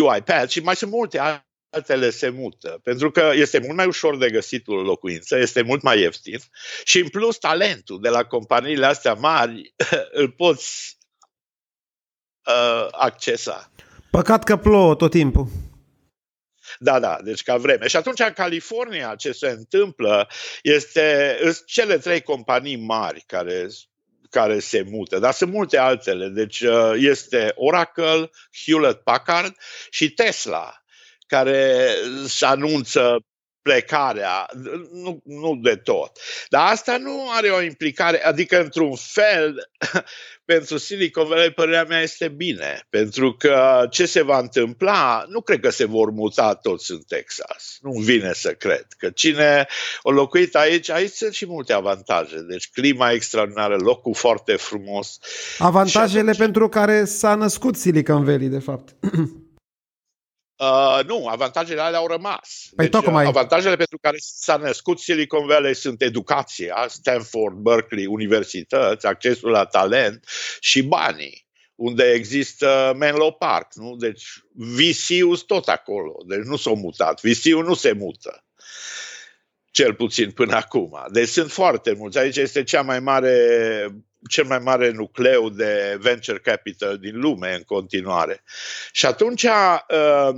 UiPath 0.00 0.48
și 0.48 0.60
mai 0.60 0.76
sunt 0.76 0.90
multe 0.90 1.42
altele 1.70 2.10
se 2.10 2.28
mută, 2.28 2.80
pentru 2.82 3.10
că 3.10 3.30
este 3.34 3.58
mult 3.58 3.76
mai 3.76 3.86
ușor 3.86 4.16
de 4.18 4.30
găsit 4.30 4.68
o 4.68 4.74
locuință, 4.74 5.38
este 5.38 5.62
mult 5.62 5.82
mai 5.82 6.00
ieftin 6.00 6.38
și 6.84 6.98
în 6.98 7.08
plus 7.08 7.38
talentul 7.38 8.00
de 8.00 8.08
la 8.08 8.24
companiile 8.24 8.86
astea 8.86 9.14
mari 9.14 9.74
îl 10.20 10.30
poți 10.30 10.98
uh, 12.46 12.88
accesa. 12.90 13.70
Păcat 14.10 14.44
că 14.44 14.56
plouă 14.56 14.94
tot 14.94 15.10
timpul. 15.10 15.48
Da, 16.78 17.00
da, 17.00 17.18
deci 17.22 17.42
ca 17.42 17.56
vreme. 17.56 17.86
Și 17.86 17.96
atunci 17.96 18.20
în 18.20 18.32
California 18.32 19.14
ce 19.14 19.32
se 19.32 19.48
întâmplă 19.48 20.28
este 20.62 21.36
sunt 21.42 21.64
cele 21.66 21.98
trei 21.98 22.20
companii 22.20 22.76
mari 22.76 23.24
care 23.26 23.68
care 24.34 24.58
se 24.58 24.84
mută, 24.90 25.18
dar 25.18 25.32
sunt 25.32 25.52
multe 25.52 25.78
altele. 25.78 26.28
Deci 26.28 26.60
uh, 26.60 26.92
este 26.96 27.52
Oracle, 27.54 28.30
Hewlett 28.64 29.02
Packard 29.02 29.56
și 29.90 30.10
Tesla, 30.10 30.82
care 31.26 31.90
își 32.22 32.44
anunță 32.44 33.16
plecarea, 33.64 34.47
nu, 34.92 35.21
nu 35.25 35.59
de 35.62 35.76
tot. 35.76 36.18
Dar 36.49 36.71
asta 36.71 36.97
nu 36.97 37.30
are 37.37 37.49
o 37.49 37.62
implicare, 37.62 38.25
adică 38.25 38.61
într-un 38.61 38.94
fel, 38.97 39.71
pentru 40.44 40.76
Silicon 40.76 41.26
Valley 41.28 41.50
părerea 41.50 41.85
mea 41.85 42.00
este 42.00 42.28
bine, 42.28 42.87
pentru 42.90 43.33
că 43.33 43.87
ce 43.90 44.06
se 44.06 44.23
va 44.23 44.38
întâmpla, 44.38 45.25
nu 45.28 45.40
cred 45.40 45.61
că 45.61 45.71
se 45.71 45.85
vor 45.85 46.11
muta 46.11 46.54
toți 46.54 46.90
în 46.90 47.00
Texas. 47.09 47.78
Nu 47.80 47.90
vine 47.90 48.33
să 48.33 48.52
cred, 48.52 48.87
că 48.99 49.11
cine 49.11 49.66
a 50.02 50.11
locuit 50.11 50.54
aici, 50.54 50.90
aici 50.90 51.12
sunt 51.12 51.33
și 51.33 51.47
multe 51.47 51.73
avantaje. 51.73 52.37
Deci 52.49 52.71
clima 52.71 53.11
extraordinară, 53.11 53.76
locul 53.76 54.14
foarte 54.14 54.52
frumos. 54.56 55.18
Avantajele 55.59 56.21
atunci- 56.21 56.38
pentru 56.38 56.68
care 56.68 57.04
s-a 57.04 57.35
născut 57.35 57.76
Silicon 57.76 58.25
Valley, 58.25 58.49
de 58.49 58.59
fapt. 58.59 58.94
Uh, 60.64 61.04
nu, 61.06 61.26
avantajele 61.26 61.80
alea 61.80 61.99
au 61.99 62.06
rămas. 62.06 62.66
Păi 62.76 62.88
deci, 62.88 63.00
tocmai. 63.00 63.23
uh, 63.23 63.28
Avantajele 63.28 63.76
pentru 63.76 63.99
care 64.00 64.16
s-a 64.21 64.56
născut 64.56 65.00
Silicon 65.00 65.47
Valley 65.47 65.75
sunt 65.75 66.02
educația, 66.02 66.87
Stanford, 66.88 67.56
Berkeley, 67.56 68.06
universități, 68.06 69.06
accesul 69.06 69.50
la 69.50 69.64
talent 69.64 70.25
și 70.61 70.83
banii, 70.83 71.47
unde 71.75 72.11
există 72.11 72.94
Menlo 72.97 73.30
Park. 73.30 73.75
Nu? 73.75 73.97
Deci 73.97 74.25
VC-ul 74.54 75.37
tot 75.37 75.68
acolo, 75.68 76.14
deci 76.26 76.44
nu 76.44 76.56
s-au 76.56 76.76
mutat. 76.76 77.21
VC-ul 77.21 77.64
nu 77.64 77.75
se 77.75 77.92
mută 77.92 78.44
cel 79.75 79.94
puțin 79.94 80.30
până 80.30 80.56
acum. 80.56 81.06
Deci 81.12 81.28
sunt 81.28 81.50
foarte 81.50 81.94
mulți. 81.99 82.18
Aici 82.18 82.37
este 82.37 82.62
cea 82.62 82.83
mai 82.83 83.00
mare, 83.00 83.37
cel 84.28 84.44
mai 84.44 84.58
mare 84.58 84.90
nucleu 84.90 85.48
de 85.48 85.98
venture 86.00 86.38
capital 86.38 86.98
din 86.98 87.20
lume 87.20 87.54
în 87.54 87.62
continuare. 87.66 88.42
Și 88.92 89.06
atunci 89.06 89.42
uh, 89.42 90.28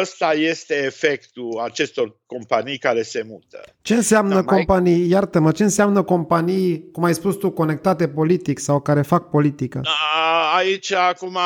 ăsta 0.00 0.32
este 0.32 0.74
efectul 0.84 1.60
acestor 1.64 2.16
companii 2.26 2.78
care 2.78 3.02
se 3.02 3.24
mută. 3.26 3.60
Ce 3.82 3.94
înseamnă 3.94 4.34
Da, 4.34 4.40
mai- 4.40 4.54
companii, 4.56 5.08
iartă-mă, 5.08 5.52
ce 5.52 5.62
înseamnă 5.62 6.02
companii, 6.02 6.90
cum 6.92 7.04
ai 7.04 7.14
spus 7.14 7.34
tu, 7.36 7.50
conectate 7.50 8.08
politic 8.08 8.58
sau 8.58 8.80
care 8.80 9.02
fac 9.02 9.30
politică? 9.30 9.80
A, 9.84 10.56
Aici, 10.56 10.92
acum, 10.92 11.38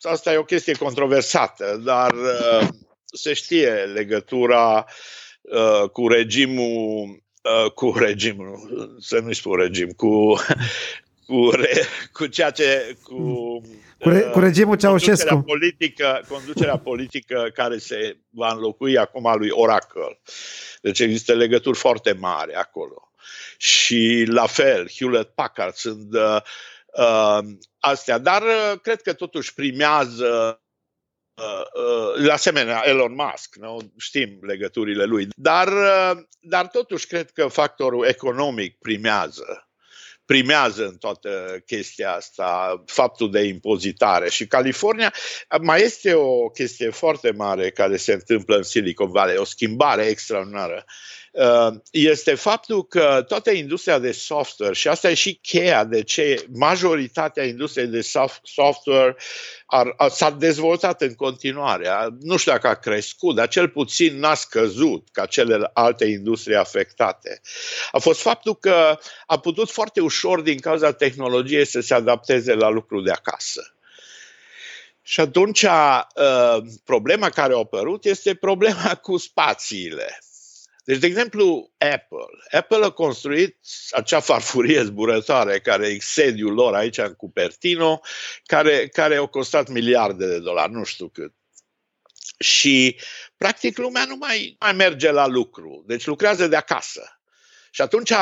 asta 0.00 0.32
e 0.32 0.36
o 0.36 0.42
chestie 0.44 0.72
controversată, 0.74 1.80
dar 1.84 2.12
uh, 2.12 2.68
se 3.04 3.32
știe 3.32 3.68
legătura 3.70 4.84
uh, 5.40 5.88
cu 5.90 6.08
regimul, 6.08 7.22
uh, 7.42 7.70
cu 7.72 7.92
regimul, 7.98 8.58
să 9.00 9.18
nu-i 9.18 9.34
spun 9.34 9.56
regim, 9.56 9.88
cu, 9.88 10.34
cu, 11.28 11.50
re, 11.50 11.84
cu 12.12 12.26
ceea 12.26 12.50
ce, 12.50 12.96
cu, 13.02 13.14
Cu, 13.98 14.08
re- 14.08 14.24
uh, 14.26 14.30
cu 14.32 14.38
regimul 14.38 14.76
conducerea 14.76 15.14
Ceaușescu. 15.16 15.42
politică, 15.42 16.24
conducerea 16.28 16.76
politică 16.78 17.50
care 17.54 17.78
se 17.78 18.18
va 18.30 18.52
înlocui 18.52 18.98
acum 18.98 19.26
a 19.26 19.34
lui 19.34 19.50
Oracle. 19.50 20.20
Deci 20.82 21.00
există 21.00 21.34
legături 21.34 21.78
foarte 21.78 22.12
mari 22.12 22.54
acolo. 22.54 23.12
Și 23.56 24.24
la 24.26 24.46
fel, 24.46 24.88
Hewlett 24.90 25.34
Packard 25.34 25.74
sunt 25.74 26.14
uh, 26.14 26.40
uh, 26.98 27.38
astea. 27.78 28.18
Dar 28.18 28.42
uh, 28.42 28.80
cred 28.82 29.02
că 29.02 29.12
totuși 29.12 29.54
primează 29.54 30.62
uh, 31.34 31.62
uh, 31.74 32.24
la 32.26 32.32
asemenea 32.32 32.82
Elon 32.84 33.14
Musk, 33.14 33.54
nu? 33.56 33.92
știm 33.98 34.38
legăturile 34.42 35.04
lui, 35.04 35.28
dar, 35.36 35.68
uh, 35.68 36.22
dar 36.40 36.66
totuși 36.66 37.06
cred 37.06 37.30
că 37.30 37.46
factorul 37.46 38.04
economic 38.04 38.78
primează 38.78 39.67
primează 40.28 40.86
în 40.86 40.96
toată 40.96 41.62
chestia 41.66 42.12
asta 42.12 42.82
faptul 42.86 43.30
de 43.30 43.40
impozitare. 43.40 44.28
Și 44.28 44.46
California 44.46 45.14
mai 45.62 45.80
este 45.82 46.14
o 46.14 46.48
chestie 46.48 46.90
foarte 46.90 47.30
mare 47.30 47.70
care 47.70 47.96
se 47.96 48.12
întâmplă 48.12 48.56
în 48.56 48.62
Silicon 48.62 49.10
Valley, 49.10 49.36
o 49.36 49.44
schimbare 49.44 50.04
extraordinară. 50.04 50.84
Uh, 51.38 51.74
este 51.90 52.34
faptul 52.34 52.86
că 52.86 53.24
toată 53.28 53.50
industria 53.50 53.98
de 53.98 54.12
software, 54.12 54.74
și 54.74 54.88
asta 54.88 55.10
e 55.10 55.14
și 55.14 55.38
cheia 55.42 55.84
de 55.84 56.02
ce 56.02 56.44
majoritatea 56.52 57.44
industriei 57.44 57.86
de 57.86 58.00
software 58.42 59.16
ar, 59.66 59.94
ar, 59.96 60.10
s-a 60.10 60.30
dezvoltat 60.30 61.02
în 61.02 61.14
continuare. 61.14 61.88
Nu 62.20 62.36
știu 62.36 62.52
dacă 62.52 62.68
a 62.68 62.74
crescut, 62.74 63.34
dar 63.34 63.48
cel 63.48 63.68
puțin 63.68 64.18
n-a 64.18 64.34
scăzut 64.34 65.08
ca 65.12 65.26
celelalte 65.26 66.04
industrie 66.04 66.56
afectate. 66.56 67.40
A 67.90 67.98
fost 67.98 68.20
faptul 68.20 68.54
că 68.54 68.98
a 69.26 69.38
putut 69.38 69.70
foarte 69.70 70.00
ușor 70.00 70.40
din 70.40 70.58
cauza 70.58 70.92
tehnologiei 70.92 71.66
să 71.66 71.80
se 71.80 71.94
adapteze 71.94 72.54
la 72.54 72.68
lucrul 72.68 73.04
de 73.04 73.10
acasă. 73.10 73.72
Și 75.02 75.20
atunci 75.20 75.62
uh, 75.62 76.58
problema 76.84 77.28
care 77.28 77.54
a 77.54 77.56
apărut 77.56 78.04
este 78.04 78.34
problema 78.34 78.94
cu 79.02 79.16
spațiile. 79.16 80.18
Deci, 80.88 80.98
de 80.98 81.06
exemplu, 81.06 81.72
Apple. 81.78 82.58
Apple 82.58 82.84
a 82.84 82.90
construit 82.90 83.56
acea 83.90 84.20
farfurie 84.20 84.82
zburătoare 84.82 85.60
care 85.60 85.86
e 85.86 85.98
sediul 86.00 86.52
lor 86.52 86.74
aici 86.74 86.98
în 86.98 87.14
Cupertino, 87.14 88.00
care, 88.44 88.88
care 88.88 89.16
au 89.16 89.26
costat 89.26 89.68
miliarde 89.68 90.26
de 90.26 90.38
dolari, 90.38 90.72
nu 90.72 90.84
știu 90.84 91.08
cât. 91.08 91.34
Și, 92.38 93.00
practic, 93.36 93.78
lumea 93.78 94.04
nu 94.04 94.16
mai, 94.16 94.56
mai 94.60 94.72
merge 94.72 95.10
la 95.10 95.26
lucru. 95.26 95.84
Deci 95.86 96.06
lucrează 96.06 96.46
de 96.46 96.56
acasă. 96.56 97.20
Și 97.70 97.80
atunci 97.80 98.12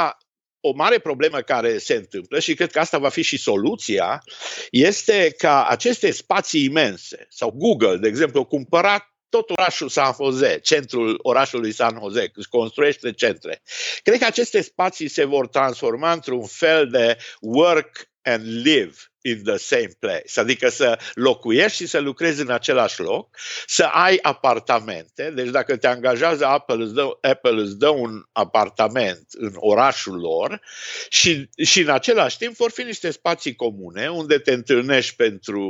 o 0.61 0.73
mare 0.75 0.99
problemă 0.99 1.41
care 1.41 1.79
se 1.79 1.95
întâmplă 1.95 2.39
și 2.39 2.55
cred 2.55 2.71
că 2.71 2.79
asta 2.79 2.99
va 2.99 3.09
fi 3.09 3.23
și 3.23 3.37
soluția, 3.37 4.23
este 4.71 5.35
ca 5.39 5.67
aceste 5.67 6.11
spații 6.11 6.65
imense, 6.65 7.27
sau 7.31 7.51
Google, 7.51 7.97
de 7.97 8.09
exemplu, 8.09 8.41
a 8.41 8.45
cumpărat 8.45 9.16
tot 9.37 9.50
orașul 9.50 9.88
San 9.88 10.12
Jose, 10.16 10.59
centrul 10.62 11.19
orașului 11.23 11.73
San 11.73 11.99
Jose, 12.00 12.31
își 12.35 12.49
construiește 12.49 13.12
centre. 13.12 13.62
Cred 14.02 14.19
că 14.19 14.25
aceste 14.25 14.61
spații 14.61 15.09
se 15.09 15.25
vor 15.25 15.49
transforma 15.49 16.12
într-un 16.12 16.47
fel 16.47 16.88
de 16.88 17.16
work 17.40 18.09
and 18.23 18.45
live 18.45 18.97
in 19.26 19.42
the 19.45 19.56
same 19.56 19.90
place, 19.99 20.40
adică 20.40 20.68
să 20.68 20.99
locuiești 21.14 21.76
și 21.76 21.87
să 21.87 21.99
lucrezi 21.99 22.40
în 22.40 22.50
același 22.50 23.00
loc, 23.00 23.37
să 23.66 23.85
ai 23.85 24.18
apartamente, 24.23 25.33
deci 25.35 25.49
dacă 25.49 25.76
te 25.76 25.87
angajează 25.87 26.47
Apple, 26.47 26.83
îți 26.85 26.95
dă, 26.95 27.18
Apple 27.21 27.61
îți 27.61 27.78
dă 27.78 27.88
un 27.88 28.23
apartament 28.33 29.26
în 29.30 29.52
orașul 29.54 30.18
lor 30.21 30.61
și, 31.09 31.49
și 31.64 31.80
în 31.80 31.88
același 31.88 32.38
timp 32.38 32.56
vor 32.56 32.71
fi 32.71 32.83
niște 32.83 33.11
spații 33.11 33.54
comune 33.54 34.09
unde 34.09 34.38
te 34.38 34.52
întâlnești 34.52 35.16
pentru 35.16 35.61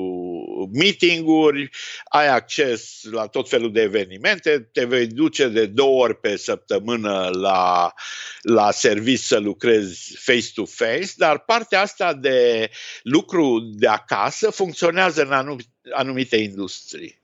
meeting-uri, 0.72 1.70
ai 2.08 2.28
acces 2.28 3.00
la 3.10 3.26
tot 3.26 3.48
felul 3.48 3.72
de 3.72 3.80
evenimente, 3.80 4.68
te 4.72 4.84
vei 4.84 5.06
duce 5.06 5.48
de 5.48 5.66
două 5.66 6.02
ori 6.02 6.20
pe 6.20 6.36
săptămână 6.36 7.30
la, 7.32 7.92
la 8.40 8.70
serviciu 8.70 9.22
să 9.22 9.38
lucrezi 9.38 10.16
face-to-face, 10.18 11.12
dar 11.16 11.38
partea 11.38 11.80
asta 11.80 12.14
de 12.14 12.70
lucru 13.02 13.45
de 13.60 13.86
acasă 13.86 14.50
funcționează 14.50 15.22
în 15.22 15.58
anumite 15.92 16.36
industrii. 16.36 17.20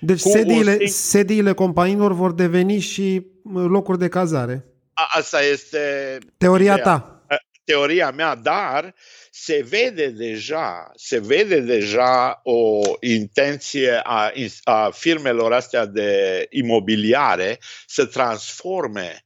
Deci 0.00 0.20
sediile, 0.20 0.86
sediile 0.86 1.52
companiilor 1.52 2.12
vor 2.12 2.32
deveni 2.32 2.78
și 2.78 3.26
locuri 3.52 3.98
de 3.98 4.08
cazare. 4.08 4.64
A, 4.92 5.08
asta 5.10 5.42
este 5.42 6.18
teoria 6.36 6.78
ta. 6.78 7.24
Teoria 7.64 8.10
mea, 8.10 8.34
dar 8.34 8.94
se 9.30 9.66
vede 9.68 10.06
deja, 10.06 10.90
se 10.94 11.18
vede 11.18 11.60
deja 11.60 12.40
o 12.42 12.80
intenție 13.00 14.00
a, 14.02 14.32
a 14.64 14.90
firmelor 14.90 15.52
astea 15.52 15.86
de 15.86 16.46
imobiliare 16.50 17.58
să 17.86 18.04
transforme 18.04 19.24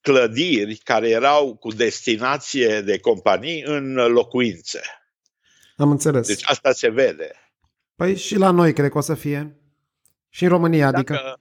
clădiri 0.00 0.76
care 0.76 1.08
erau 1.08 1.56
cu 1.56 1.72
destinație 1.72 2.80
de 2.80 2.98
companii 2.98 3.62
în 3.62 3.94
locuințe. 3.94 4.80
Am 5.78 5.90
înțeles. 5.90 6.26
Deci 6.26 6.42
asta 6.44 6.72
se 6.72 6.88
vede. 6.88 7.30
Păi 7.96 8.16
și 8.16 8.36
la 8.36 8.50
noi 8.50 8.72
cred 8.72 8.90
că 8.90 8.98
o 8.98 9.00
să 9.00 9.14
fie. 9.14 9.56
Și 10.28 10.42
în 10.42 10.48
România, 10.48 10.90
Dacă, 10.90 11.12
adică. 11.12 11.40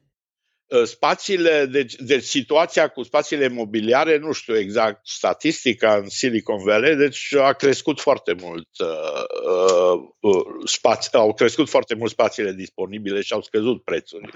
Uh, 0.68 0.84
spațiile, 0.84 1.66
deci, 1.72 1.96
deci 1.96 2.24
situația 2.24 2.88
cu 2.88 3.04
spațiile 3.04 3.48
mobiliare, 3.48 4.18
nu 4.18 4.32
știu 4.32 4.58
exact 4.58 5.08
statistica 5.08 5.96
în 5.96 6.10
Silicon 6.10 6.64
Valley, 6.64 6.96
deci 6.96 7.36
a 7.36 7.54
crescut 7.54 8.00
foarte 8.00 8.36
mult 8.42 8.68
uh, 8.80 9.94
uh, 10.20 10.42
spați, 10.66 11.16
au 11.16 11.34
crescut 11.34 11.70
foarte 11.70 11.96
mult 11.96 12.12
spațiile 12.12 12.54
disponibile 12.54 13.22
și 13.22 13.34
au 13.34 13.42
scăzut 13.42 13.84
prețurile. 13.84 14.34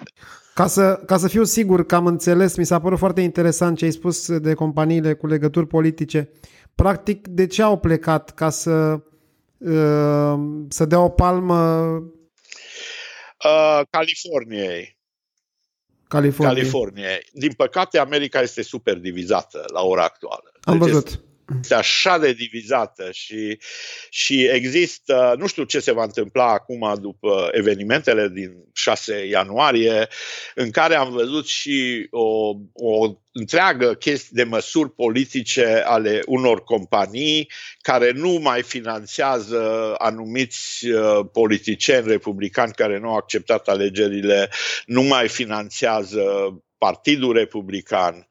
Ca 0.53 0.67
să, 0.67 1.01
ca 1.05 1.17
să 1.17 1.27
fiu 1.27 1.43
sigur 1.43 1.85
că 1.85 1.95
am 1.95 2.05
înțeles, 2.05 2.55
mi 2.55 2.65
s-a 2.65 2.79
părut 2.79 2.97
foarte 2.97 3.21
interesant 3.21 3.77
ce 3.77 3.85
ai 3.85 3.91
spus 3.91 4.37
de 4.37 4.53
companiile 4.53 5.13
cu 5.13 5.27
legături 5.27 5.67
politice. 5.67 6.29
Practic, 6.75 7.27
de 7.27 7.47
ce 7.47 7.61
au 7.61 7.79
plecat? 7.79 8.29
Ca 8.29 8.49
să 8.49 8.69
Ehm, 8.71 9.10
să 10.69 10.85
dea 10.87 10.99
o 10.99 11.09
palmă? 11.09 11.89
Uh, 13.43 13.81
Californiei. 13.89 14.99
California. 16.07 16.53
California. 16.53 17.07
Din 17.33 17.53
păcate, 17.53 17.99
America 17.99 18.41
este 18.41 18.61
super 18.61 18.97
divizată 18.97 19.65
la 19.73 19.81
ora 19.81 20.03
actuală. 20.03 20.51
Am 20.61 20.77
deci 20.77 20.87
văzut. 20.87 21.07
Este, 21.07 21.23
este 21.61 21.73
așa 21.73 22.17
de 22.17 22.33
divizată 22.33 23.11
și, 23.11 23.59
și 24.09 24.43
există, 24.43 25.35
nu 25.37 25.47
știu 25.47 25.63
ce 25.63 25.79
se 25.79 25.91
va 25.91 26.03
întâmpla 26.03 26.51
acum 26.51 26.93
după 27.01 27.49
evenimentele 27.51 28.29
din 28.33 28.51
6 28.73 29.25
ianuarie, 29.25 30.07
în 30.55 30.71
care 30.71 30.95
am 30.95 31.11
văzut 31.11 31.47
și 31.47 32.07
o, 32.11 32.55
o 32.73 33.15
întreagă 33.31 33.93
chestie 33.93 34.29
de 34.31 34.43
măsuri 34.43 34.91
politice 34.91 35.83
ale 35.85 36.21
unor 36.25 36.63
companii 36.63 37.51
care 37.81 38.11
nu 38.11 38.29
mai 38.31 38.61
finanțează 38.61 39.93
anumiți 39.97 40.87
uh, 40.87 41.19
politicieni 41.31 42.07
republicani 42.07 42.73
care 42.73 42.99
nu 42.99 43.09
au 43.09 43.15
acceptat 43.15 43.67
alegerile, 43.67 44.49
nu 44.85 45.01
mai 45.01 45.27
finanțează 45.27 46.23
Partidul 46.77 47.33
Republican. 47.33 48.27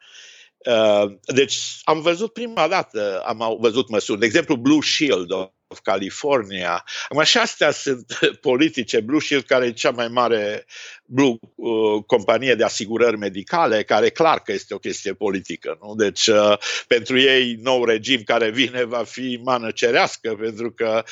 Uh, 0.66 1.12
deci 1.25 1.59
am 1.83 2.01
văzut 2.01 2.33
prima 2.33 2.68
dată, 2.68 3.23
am 3.27 3.57
văzut 3.61 3.88
măsuri. 3.88 4.18
De 4.18 4.27
exemplu, 4.27 4.57
Blue 4.57 4.81
Shield 4.83 5.31
of 5.70 5.81
California. 5.83 6.85
Acum 7.09 7.23
și 7.23 7.38
astea 7.38 7.70
sunt 7.70 8.18
politice. 8.40 9.01
Blue 9.01 9.20
Shield, 9.20 9.44
care 9.44 9.66
e 9.66 9.73
cea 9.73 9.90
mai 9.90 10.09
mare 10.09 10.66
Blue, 11.05 11.35
uh, 11.55 12.03
companie 12.07 12.55
de 12.55 12.64
asigurări 12.64 13.16
medicale, 13.16 13.83
care 13.83 14.09
clar 14.11 14.40
că 14.40 14.53
este 14.53 14.75
o 14.75 14.79
chestie 14.79 15.14
politică. 15.14 15.79
Nu? 15.83 15.94
Deci, 15.94 16.27
uh, 16.27 16.59
pentru 16.87 17.18
ei, 17.18 17.59
nou 17.62 17.85
regim 17.85 18.23
care 18.23 18.51
vine 18.51 18.85
va 18.85 19.05
fi 19.05 19.40
mană 19.44 19.70
cerească, 19.70 20.35
pentru 20.40 20.73
că, 20.73 21.05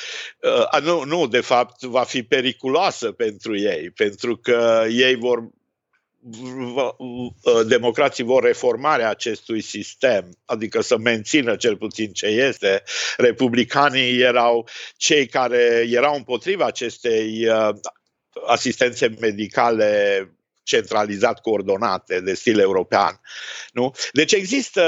uh, 0.72 0.82
nu, 0.82 1.04
nu, 1.04 1.26
de 1.26 1.40
fapt, 1.40 1.82
va 1.82 2.02
fi 2.02 2.22
periculoasă 2.22 3.12
pentru 3.12 3.58
ei, 3.58 3.90
pentru 3.90 4.36
că 4.36 4.86
ei 4.88 5.14
vor 5.14 5.38
Uh, 5.38 5.57
democrații 7.66 8.24
vor 8.24 8.42
reformarea 8.42 9.08
acestui 9.08 9.60
sistem, 9.60 10.38
adică 10.44 10.80
să 10.80 10.98
mențină 10.98 11.56
cel 11.56 11.76
puțin 11.76 12.12
ce 12.12 12.26
este. 12.26 12.82
Republicanii 13.16 14.20
erau 14.20 14.68
cei 14.96 15.26
care 15.26 15.86
erau 15.90 16.14
împotriva 16.14 16.64
acestei 16.64 17.48
uh, 17.48 17.68
asistențe 18.46 19.16
medicale 19.20 20.22
centralizat 20.62 21.40
coordonate 21.40 22.20
de 22.20 22.34
stil 22.34 22.58
european. 22.58 23.20
Nu? 23.72 23.94
Deci 24.12 24.32
există, 24.32 24.82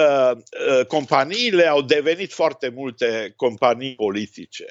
uh, 0.68 0.86
companiile 0.86 1.66
au 1.66 1.82
devenit 1.82 2.32
foarte 2.32 2.68
multe 2.68 3.32
companii 3.36 3.94
politice 3.94 4.66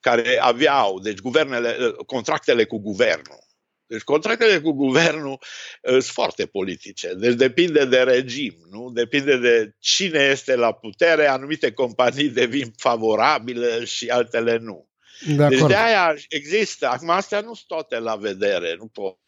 care 0.00 0.38
aveau, 0.40 1.00
deci 1.00 1.18
guvernele, 1.18 1.76
contractele 2.06 2.64
cu 2.64 2.78
guvernul 2.78 3.45
deci 3.86 4.02
contractele 4.02 4.60
cu 4.60 4.72
guvernul 4.72 5.38
uh, 5.82 5.90
sunt 5.90 6.02
foarte 6.02 6.46
politice. 6.46 7.14
Deci 7.14 7.34
depinde 7.34 7.84
de 7.84 7.98
regim, 7.98 8.54
nu? 8.70 8.90
Depinde 8.90 9.38
de 9.38 9.74
cine 9.78 10.18
este 10.18 10.56
la 10.56 10.72
putere. 10.72 11.26
Anumite 11.26 11.72
companii 11.72 12.28
devin 12.28 12.72
favorabile 12.76 13.84
și 13.84 14.08
altele 14.08 14.58
nu. 14.58 14.88
De 15.36 15.46
deci 15.46 15.66
de 15.66 15.76
aia 15.76 16.14
există. 16.28 16.88
Acum 16.88 17.10
astea 17.10 17.40
nu 17.40 17.54
sunt 17.54 17.66
toate 17.66 17.98
la 17.98 18.16
vedere. 18.16 18.76
Nu 18.78 18.86
pot 18.86 19.18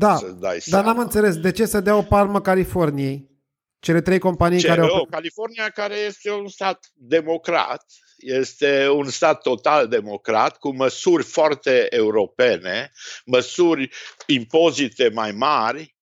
da, 0.00 0.18
dar 0.66 0.84
n-am 0.84 0.98
înțeles. 0.98 1.36
De 1.36 1.50
ce 1.50 1.66
să 1.66 1.80
dea 1.80 1.96
o 1.96 2.02
palmă 2.02 2.40
Californiei? 2.40 3.28
Cele 3.78 4.00
trei 4.00 4.18
companii 4.18 4.58
Ce, 4.58 4.66
care 4.66 4.80
au... 4.80 5.06
California 5.10 5.68
care 5.68 5.94
este 5.94 6.30
un 6.30 6.48
stat 6.48 6.90
democrat 6.94 7.84
este 8.20 8.88
un 8.88 9.08
stat 9.08 9.42
total 9.42 9.88
democrat 9.88 10.58
cu 10.58 10.74
măsuri 10.74 11.24
foarte 11.24 11.86
europene, 11.90 12.92
măsuri 13.24 13.90
impozite 14.26 15.10
mai 15.14 15.32
mari, 15.32 15.96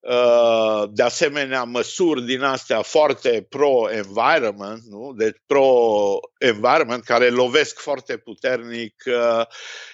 uh, 0.00 0.82
de 0.90 1.02
asemenea 1.02 1.64
măsuri 1.64 2.24
din 2.24 2.42
astea 2.42 2.82
foarte 2.82 3.46
pro-environment, 3.48 4.82
nu? 4.82 5.12
deci 5.16 5.36
pro-environment, 5.46 7.04
care 7.04 7.28
lovesc 7.28 7.78
foarte 7.78 8.16
puternic 8.16 9.02
uh, 9.06 9.46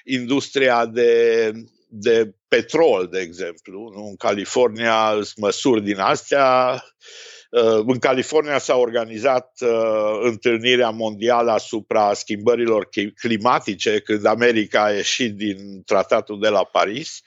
industria 0.05 0.87
de, 0.87 1.53
de 1.89 2.35
petrol, 2.49 3.09
de 3.11 3.21
exemplu. 3.21 3.91
Nu? 3.95 4.07
În 4.07 4.17
California 4.17 5.11
sunt 5.13 5.37
măsuri 5.37 5.83
din 5.83 5.99
astea 5.99 6.73
Uh, 6.75 7.38
în 7.87 7.99
California 7.99 8.59
s-a 8.59 8.77
organizat 8.77 9.53
uh, 9.61 10.19
întâlnirea 10.23 10.91
mondială 10.91 11.51
asupra 11.51 12.15
schimbărilor 12.15 12.89
climatice 13.17 14.01
când 14.01 14.25
America 14.25 14.83
a 14.83 14.93
ieșit 14.93 15.35
din 15.35 15.83
tratatul 15.87 16.41
de 16.41 16.49
la 16.49 16.65
Paris. 16.65 17.21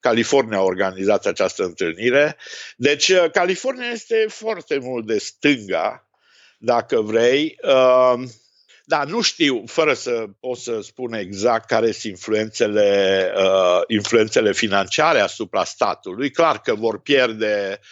California 0.00 0.58
a 0.58 0.62
organizat 0.62 1.26
această 1.26 1.64
întâlnire. 1.64 2.36
Deci 2.76 3.08
uh, 3.08 3.30
California 3.32 3.90
este 3.92 4.26
foarte 4.28 4.78
mult 4.78 5.06
de 5.06 5.18
stânga, 5.18 6.08
dacă 6.58 7.00
vrei. 7.00 7.56
Da, 8.84 9.04
nu 9.04 9.20
știu, 9.20 9.62
fără 9.66 9.94
să 9.94 10.24
pot 10.40 10.58
să 10.58 10.80
spun 10.80 11.12
exact 11.12 11.66
care 11.66 11.90
sunt 11.90 12.12
influențele, 12.12 13.32
influențele 13.86 14.52
financiare 14.52 15.20
asupra 15.20 15.64
statului. 15.64 16.30
Clar 16.30 16.60
că 16.60 16.74
vor 16.74 17.00
pierde 17.00 17.80
uh, 17.80 17.86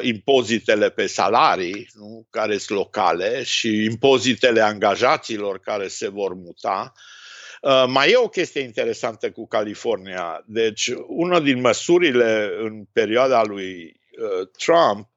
impozitele 0.00 0.90
pe 0.90 1.06
salarii, 1.06 1.88
nu? 1.94 2.26
care 2.30 2.58
sunt 2.58 2.78
locale, 2.78 3.42
și 3.42 3.84
impozitele 3.84 4.60
angajaților 4.60 5.58
care 5.58 5.88
se 5.88 6.08
vor 6.08 6.34
muta. 6.34 6.92
Uh, 7.60 7.84
mai 7.88 8.10
e 8.10 8.16
o 8.16 8.28
chestie 8.28 8.60
interesantă 8.60 9.30
cu 9.30 9.46
California. 9.46 10.42
Deci, 10.46 10.90
una 11.06 11.40
din 11.40 11.60
măsurile 11.60 12.50
în 12.58 12.84
perioada 12.92 13.42
lui 13.42 13.84
uh, 13.84 14.48
Trump 14.56 15.10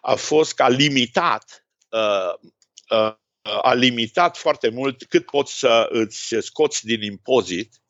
a 0.00 0.14
fost 0.14 0.54
că 0.54 0.62
a 0.62 0.68
limitat 0.68 1.66
uh, 1.90 2.50
uh, 2.90 3.14
a 3.62 3.74
limitat 3.74 4.36
foarte 4.36 4.68
mult 4.68 5.04
cât 5.04 5.24
poți 5.24 5.58
să 5.58 5.86
îți 5.90 6.36
scoți 6.40 6.86
din 6.86 7.02
impozit 7.02 7.82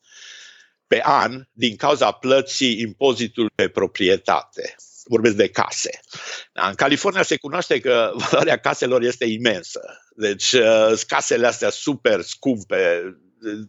pe 0.87 1.01
an 1.03 1.47
din 1.51 1.75
cauza 1.75 2.11
plății 2.11 2.79
impozitului 2.79 3.51
pe 3.55 3.69
proprietate 3.69 4.75
vorbesc 5.07 5.35
de 5.35 5.49
case. 5.49 5.99
Da, 6.53 6.67
în 6.67 6.75
California 6.75 7.23
se 7.23 7.37
cunoaște 7.37 7.79
că 7.79 8.11
valoarea 8.29 8.57
caselor 8.57 9.01
este 9.01 9.25
imensă. 9.25 9.81
Deci 10.15 10.51
uh, 10.51 10.99
casele 11.07 11.47
astea 11.47 11.69
super 11.69 12.21
scumpe, 12.21 13.01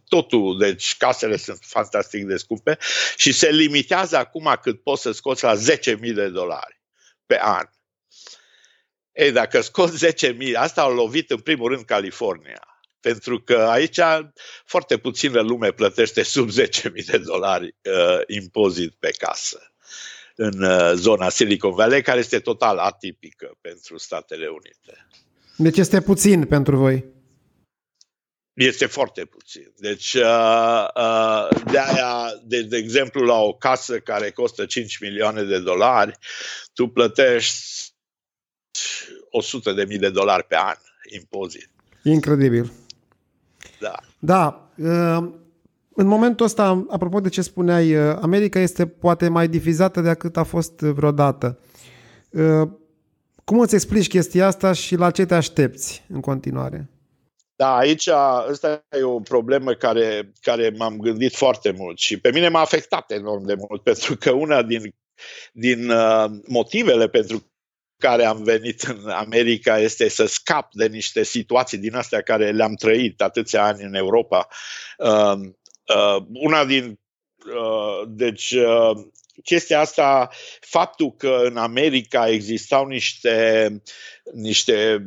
totul, 0.07 0.57
deci 0.57 0.95
casele 0.97 1.37
sunt 1.37 1.59
fantastic 1.61 2.25
de 2.25 2.37
scumpe 2.37 2.77
și 3.15 3.31
se 3.31 3.49
limitează 3.49 4.17
acum 4.17 4.57
cât 4.61 4.83
poți 4.83 5.01
să 5.01 5.11
scoți 5.11 5.43
la 5.43 5.55
10.000 5.55 6.13
de 6.13 6.29
dolari 6.29 6.81
pe 7.25 7.39
an. 7.41 7.65
Ei, 9.11 9.31
dacă 9.31 9.61
scoți 9.61 10.05
10.000, 10.05 10.33
asta 10.55 10.81
au 10.81 10.93
lovit 10.93 11.31
în 11.31 11.39
primul 11.39 11.69
rând 11.69 11.85
California. 11.85 12.63
Pentru 12.99 13.41
că 13.41 13.57
aici 13.57 13.99
foarte 14.65 14.97
puțină 14.97 15.41
lume 15.41 15.71
plătește 15.71 16.23
sub 16.23 16.49
10.000 16.49 17.05
de 17.05 17.17
dolari 17.17 17.65
uh, 17.65 18.21
impozit 18.27 18.95
pe 18.99 19.09
casă 19.17 19.69
în 20.41 20.63
uh, 20.63 20.91
zona 20.95 21.29
Silicon 21.29 21.73
Valley, 21.73 22.01
care 22.01 22.19
este 22.19 22.39
total 22.39 22.77
atipică 22.77 23.57
pentru 23.61 23.97
Statele 23.97 24.47
Unite. 24.47 25.07
Deci 25.55 25.77
este 25.77 26.01
puțin 26.01 26.45
pentru 26.45 26.77
voi. 26.77 27.05
Este 28.53 28.85
foarte 28.85 29.25
puțin. 29.25 29.73
Deci, 29.77 30.13
uh, 30.13 30.87
uh, 30.95 31.47
de 31.71 31.79
aia, 31.79 32.41
de, 32.43 32.61
de 32.61 32.77
exemplu, 32.77 33.23
la 33.23 33.37
o 33.37 33.53
casă 33.53 33.99
care 33.99 34.31
costă 34.31 34.65
5 34.65 34.99
milioane 34.99 35.43
de 35.43 35.59
dolari, 35.59 36.17
tu 36.73 36.87
plătești 36.87 37.93
100 39.29 39.71
de 39.71 39.83
mii 39.83 39.97
de 39.97 40.09
dolari 40.09 40.43
pe 40.43 40.55
an 40.55 40.77
impozit. 41.19 41.69
Incredibil. 42.03 42.71
Da. 43.79 43.99
Da. 44.19 44.71
În 45.95 46.07
momentul 46.07 46.45
ăsta, 46.45 46.85
apropo 46.89 47.19
de 47.19 47.29
ce 47.29 47.41
spuneai, 47.41 47.95
uh, 47.95 48.17
America 48.21 48.59
este 48.59 48.87
poate 48.87 49.27
mai 49.27 49.47
divizată 49.47 50.01
decât 50.01 50.37
a 50.37 50.43
fost 50.43 50.79
vreodată. 50.79 51.59
Uh, 52.29 52.69
cum 53.43 53.59
îți 53.59 53.75
explici 53.75 54.07
chestia 54.07 54.45
asta 54.45 54.73
și 54.73 54.95
la 54.95 55.11
ce 55.11 55.25
te 55.25 55.33
aștepți 55.33 56.03
în 56.09 56.19
continuare? 56.19 56.89
Da, 57.55 57.75
aici 57.75 58.07
asta 58.07 58.85
e 58.99 59.03
o 59.03 59.19
problemă 59.19 59.73
care, 59.73 60.31
care 60.41 60.73
m-am 60.77 60.97
gândit 60.97 61.35
foarte 61.35 61.71
mult 61.77 61.97
și 61.97 62.19
pe 62.19 62.31
mine 62.31 62.49
m-a 62.49 62.59
afectat 62.59 63.11
enorm 63.11 63.45
de 63.45 63.55
mult, 63.57 63.83
pentru 63.83 64.15
că 64.15 64.31
una 64.31 64.63
din, 64.63 64.93
din 65.51 65.89
uh, 65.89 66.25
motivele 66.47 67.07
pentru 67.07 67.43
care 67.97 68.25
am 68.25 68.43
venit 68.43 68.81
în 68.81 69.09
America 69.09 69.79
este 69.79 70.09
să 70.09 70.25
scap 70.25 70.73
de 70.73 70.87
niște 70.87 71.23
situații 71.23 71.77
din 71.77 71.95
astea 71.95 72.21
care 72.21 72.51
le-am 72.51 72.73
trăit 72.73 73.21
atâția 73.21 73.65
ani 73.65 73.83
în 73.83 73.93
Europa. 73.93 74.47
Uh, 74.97 75.39
Uh, 75.95 76.23
una 76.33 76.65
din. 76.65 76.99
Uh, 77.45 78.07
deci, 78.07 78.51
uh, 78.51 78.91
chestia 79.43 79.79
asta, 79.79 80.29
faptul 80.59 81.11
că 81.17 81.41
în 81.43 81.57
America 81.57 82.27
existau 82.27 82.85
niște, 82.85 83.81
niște 84.33 85.03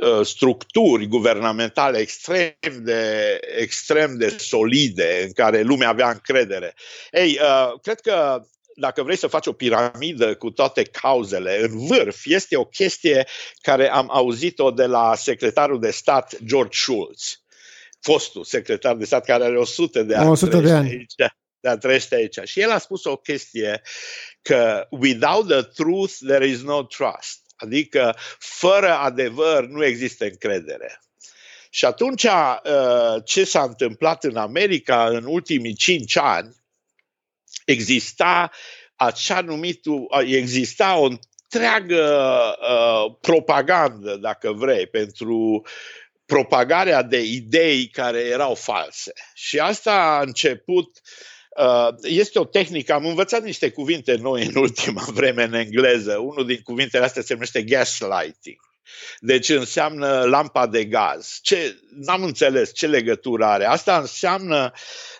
uh, 0.00 0.26
structuri 0.26 1.06
guvernamentale 1.06 1.98
extrem 1.98 2.54
de, 2.82 3.38
extrem 3.58 4.18
de 4.18 4.36
solide 4.38 5.22
în 5.26 5.32
care 5.32 5.62
lumea 5.62 5.88
avea 5.88 6.10
încredere. 6.10 6.74
Ei, 7.10 7.38
uh, 7.42 7.80
cred 7.82 8.00
că 8.00 8.42
dacă 8.74 9.02
vrei 9.02 9.16
să 9.16 9.26
faci 9.26 9.46
o 9.46 9.52
piramidă 9.52 10.34
cu 10.34 10.50
toate 10.50 10.82
cauzele, 10.82 11.58
în 11.62 11.86
vârf 11.86 12.20
este 12.24 12.56
o 12.56 12.64
chestie 12.64 13.26
care 13.60 13.90
am 13.90 14.08
auzit-o 14.10 14.70
de 14.70 14.86
la 14.86 15.14
secretarul 15.14 15.80
de 15.80 15.90
stat 15.90 16.36
George 16.44 16.78
Shultz 16.78 17.45
fostul 18.00 18.44
secretar 18.44 18.94
de 18.94 19.04
stat 19.04 19.24
care 19.24 19.44
are 19.44 19.58
100 19.58 20.02
de 20.02 20.14
ani. 20.14 20.28
100 20.28 20.60
de 20.60 20.72
ani. 20.72 20.88
Aici, 20.88 21.14
dar 21.60 21.76
trăiește 21.76 22.14
aici. 22.14 22.38
Și 22.44 22.60
el 22.60 22.70
a 22.70 22.78
spus 22.78 23.04
o 23.04 23.16
chestie 23.16 23.82
că 24.42 24.86
without 24.90 25.48
the 25.48 25.62
truth 25.62 26.12
there 26.26 26.46
is 26.46 26.62
no 26.62 26.82
trust. 26.82 27.40
Adică 27.56 28.16
fără 28.38 28.92
adevăr 28.92 29.66
nu 29.66 29.84
există 29.84 30.24
încredere. 30.24 31.00
Și 31.70 31.84
atunci 31.84 32.22
uh, 32.24 33.22
ce 33.24 33.44
s-a 33.44 33.62
întâmplat 33.62 34.24
în 34.24 34.36
America 34.36 35.08
în 35.08 35.24
ultimii 35.24 35.74
cinci 35.74 36.16
ani, 36.16 36.56
exista 37.64 38.50
așa 38.94 39.40
numitul, 39.40 40.06
exista 40.26 40.96
o 40.96 41.04
întreagă 41.04 42.04
uh, 42.60 43.14
propagandă, 43.20 44.16
dacă 44.16 44.52
vrei, 44.52 44.86
pentru 44.86 45.62
propagarea 46.26 47.02
de 47.02 47.22
idei 47.22 47.86
care 47.86 48.18
erau 48.18 48.54
false. 48.54 49.12
Și 49.34 49.58
asta 49.58 49.92
a 49.92 50.22
început 50.22 51.00
uh, 51.56 51.88
este 52.02 52.38
o 52.38 52.44
tehnică, 52.44 52.92
am 52.92 53.06
învățat 53.06 53.42
niște 53.42 53.70
cuvinte 53.70 54.14
noi 54.14 54.46
în 54.46 54.56
ultima 54.56 55.04
vreme 55.12 55.42
în 55.42 55.52
engleză. 55.52 56.16
Unul 56.16 56.46
din 56.46 56.60
cuvintele 56.62 57.04
astea 57.04 57.22
se 57.22 57.32
numește 57.32 57.62
gaslighting. 57.62 58.60
Deci 59.20 59.48
înseamnă 59.48 60.24
lampa 60.24 60.66
de 60.66 60.84
gaz. 60.84 61.38
Ce, 61.42 61.78
n-am 61.96 62.22
înțeles 62.22 62.74
ce 62.74 62.86
legătură 62.86 63.44
are. 63.44 63.64
Asta 63.64 63.98
înseamnă, 63.98 64.72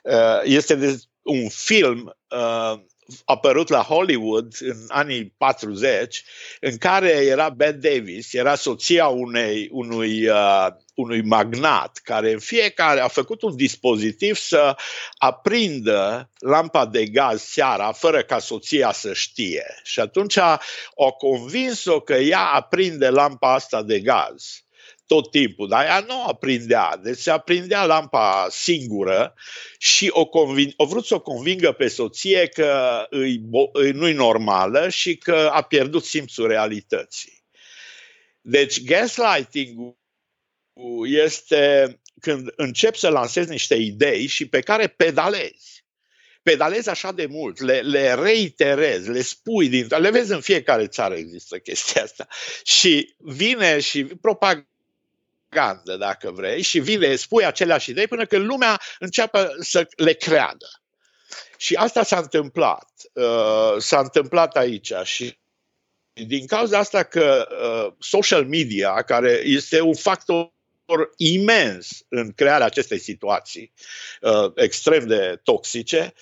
uh, 0.02 0.40
este 0.42 0.74
de 0.74 0.98
un 1.22 1.48
film 1.48 2.16
uh, 2.28 2.80
apărut 3.24 3.68
la 3.68 3.82
Hollywood 3.82 4.56
în 4.60 4.84
anii 4.88 5.34
40, 5.36 6.24
în 6.60 6.76
care 6.76 7.08
era 7.08 7.48
Bette 7.48 7.88
Davis, 7.88 8.32
era 8.32 8.54
soția 8.54 9.06
unei, 9.06 9.68
unui, 9.72 10.28
uh, 10.28 10.66
unui 10.94 11.22
magnat 11.22 12.00
care 12.02 12.32
în 12.32 12.38
fiecare 12.38 13.00
a 13.00 13.08
făcut 13.08 13.42
un 13.42 13.56
dispozitiv 13.56 14.36
să 14.36 14.76
aprindă 15.18 16.30
lampa 16.38 16.86
de 16.86 17.06
gaz 17.06 17.42
seara 17.42 17.92
fără 17.92 18.22
ca 18.22 18.38
soția 18.38 18.92
să 18.92 19.12
știe. 19.12 19.80
Și 19.82 20.00
atunci 20.00 20.36
a, 20.36 20.60
a 21.06 21.10
convins-o 21.18 22.00
că 22.00 22.14
ea 22.14 22.46
aprinde 22.46 23.08
lampa 23.08 23.52
asta 23.52 23.82
de 23.82 24.00
gaz 24.00 24.65
tot 25.06 25.30
timpul, 25.30 25.68
dar 25.68 25.84
ea 25.84 26.00
nu 26.00 26.24
aprindea, 26.26 26.96
deci 27.02 27.18
se 27.18 27.30
aprindea 27.30 27.84
lampa 27.84 28.46
singură 28.50 29.34
și 29.78 30.08
o, 30.10 30.26
convin, 30.26 30.72
o 30.76 30.86
vrut 30.86 31.06
să 31.06 31.14
o 31.14 31.20
convingă 31.20 31.72
pe 31.72 31.88
soție 31.88 32.46
că 32.46 33.02
îi, 33.10 33.42
îi, 33.72 33.90
nu-i 33.90 34.12
normală 34.12 34.88
și 34.88 35.16
că 35.16 35.50
a 35.52 35.62
pierdut 35.62 36.04
simțul 36.04 36.46
realității. 36.46 37.44
Deci 38.40 38.84
gaslighting 38.84 39.96
este 41.04 42.00
când 42.20 42.52
începi 42.56 42.98
să 42.98 43.08
lansezi 43.08 43.50
niște 43.50 43.74
idei 43.74 44.26
și 44.26 44.48
pe 44.48 44.60
care 44.60 44.86
pedalezi 44.86 45.76
pedalezi 46.42 46.88
așa 46.88 47.12
de 47.12 47.26
mult, 47.26 47.60
le, 47.60 47.80
le 47.80 48.14
reiterezi, 48.14 49.10
le 49.10 49.22
spui, 49.22 49.68
din, 49.68 49.86
le 49.88 50.10
vezi 50.10 50.32
în 50.32 50.40
fiecare 50.40 50.86
țară 50.86 51.14
există 51.14 51.58
chestia 51.58 52.02
asta. 52.02 52.26
Și 52.64 53.14
vine 53.18 53.80
și 53.80 54.04
propaganda 54.04 54.68
propagandă, 55.48 55.96
dacă 55.96 56.30
vrei, 56.30 56.62
și 56.62 56.78
vine, 56.78 57.16
spui 57.16 57.44
aceleași 57.44 57.90
idei 57.90 58.06
până 58.06 58.26
când 58.26 58.46
lumea 58.46 58.80
începe 58.98 59.48
să 59.60 59.88
le 59.96 60.12
creadă. 60.12 60.66
Și 61.56 61.74
asta 61.74 62.02
s-a 62.02 62.18
întâmplat. 62.18 62.90
Uh, 63.12 63.74
s-a 63.78 63.98
întâmplat 63.98 64.56
aici 64.56 64.92
și 65.02 65.38
din 66.12 66.46
cauza 66.46 66.78
asta 66.78 67.02
că 67.02 67.48
uh, 67.50 67.92
social 67.98 68.44
media, 68.44 69.02
care 69.02 69.42
este 69.44 69.80
un 69.80 69.94
factor 69.94 70.54
imens 71.16 71.88
în 72.08 72.32
crearea 72.32 72.66
acestei 72.66 72.98
situații 72.98 73.72
uh, 74.20 74.52
extrem 74.54 75.06
de 75.06 75.40
toxice, 75.42 76.14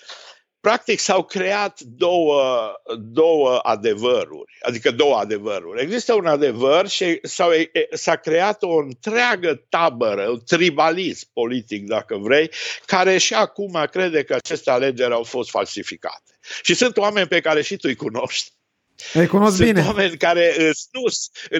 practic 0.64 0.98
s-au 0.98 1.24
creat 1.24 1.81
două, 1.81 2.72
două 2.98 3.59
adevăruri, 3.62 4.59
adică 4.61 4.90
două 4.90 5.16
adevăruri. 5.16 5.83
Există 5.83 6.14
un 6.14 6.27
adevăr 6.27 6.88
și 6.88 7.18
s-au, 7.22 7.50
s-a 7.92 8.16
creat 8.16 8.62
o 8.62 8.77
întreagă 8.77 9.64
tabără, 9.68 10.29
un 10.29 10.40
tribalism 10.46 11.29
politic, 11.33 11.87
dacă 11.87 12.16
vrei, 12.16 12.50
care 12.87 13.18
și 13.18 13.35
acum 13.35 13.87
crede 13.90 14.22
că 14.22 14.35
aceste 14.35 14.70
alegeri 14.70 15.12
au 15.12 15.22
fost 15.22 15.50
falsificate. 15.50 16.38
Și 16.62 16.74
sunt 16.74 16.96
oameni 16.96 17.29
pe 17.29 17.40
care 17.40 17.62
și 17.62 17.77
tu 17.77 17.88
îi 17.88 17.96
cunoști. 17.96 18.50
Îi 19.12 19.27
cunosc 19.27 19.57
sunt 19.57 19.68
bine. 19.68 19.87
oameni 19.87 20.16
care 20.16 20.72
nu, 20.92 21.03